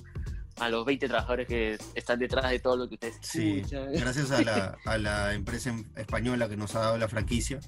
a 0.59 0.69
los 0.69 0.85
20 0.85 1.07
trabajadores 1.07 1.47
que 1.47 1.77
están 1.95 2.19
detrás 2.19 2.49
de 2.49 2.59
todo 2.59 2.77
lo 2.77 2.87
que 2.87 2.95
ustedes 2.95 3.17
Sí, 3.21 3.57
escuchan. 3.59 3.91
gracias 3.93 4.31
a 4.31 4.41
la, 4.41 4.77
a 4.85 4.97
la 4.97 5.33
empresa 5.33 5.69
em- 5.69 5.85
española 5.95 6.47
que 6.49 6.57
nos 6.57 6.75
ha 6.75 6.79
dado 6.79 6.97
la 6.97 7.07
franquicia. 7.07 7.59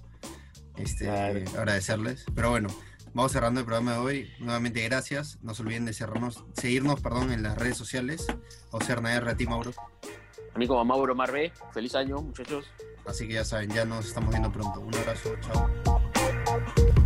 Este, 0.78 1.06
Claro. 1.06 1.40
agradecerles. 1.58 2.26
Pero 2.36 2.52
bueno, 2.52 2.70
vamos 3.14 3.32
cerrando 3.32 3.60
el 3.60 3.66
programa 3.66 3.94
de 3.94 3.98
hoy. 4.00 4.32
Nuevamente 4.40 4.82
gracias. 4.84 5.40
No 5.42 5.54
se 5.54 5.64
olviden 5.64 5.86
de 5.86 5.94
cerrarnos, 5.94 6.46
seguirnos 6.54 7.02
perdón, 7.02 7.32
en 7.32 7.44
las 7.44 7.58
redes 7.58 7.78
sociales. 7.78 8.26
O 8.72 8.80
ser 8.82 9.00
a 9.06 9.36
ti, 9.36 9.48
Mauro. 9.48 9.72
A 10.54 10.58
mí 10.60 10.68
como 10.68 10.84
Mauro 10.86 11.14
Marvé, 11.14 11.52
feliz 11.74 11.94
año, 11.96 12.18
muchachos. 12.22 12.66
Así 13.06 13.28
que 13.28 13.36
ya 13.36 13.46
saben, 13.46 13.70
ya 13.72 13.86
nos 13.86 14.08
estamos 14.08 14.32
viendo 14.32 14.52
pronto. 14.52 14.80
Un 14.82 14.94
abrazo, 14.96 15.36
chao. 15.42 16.97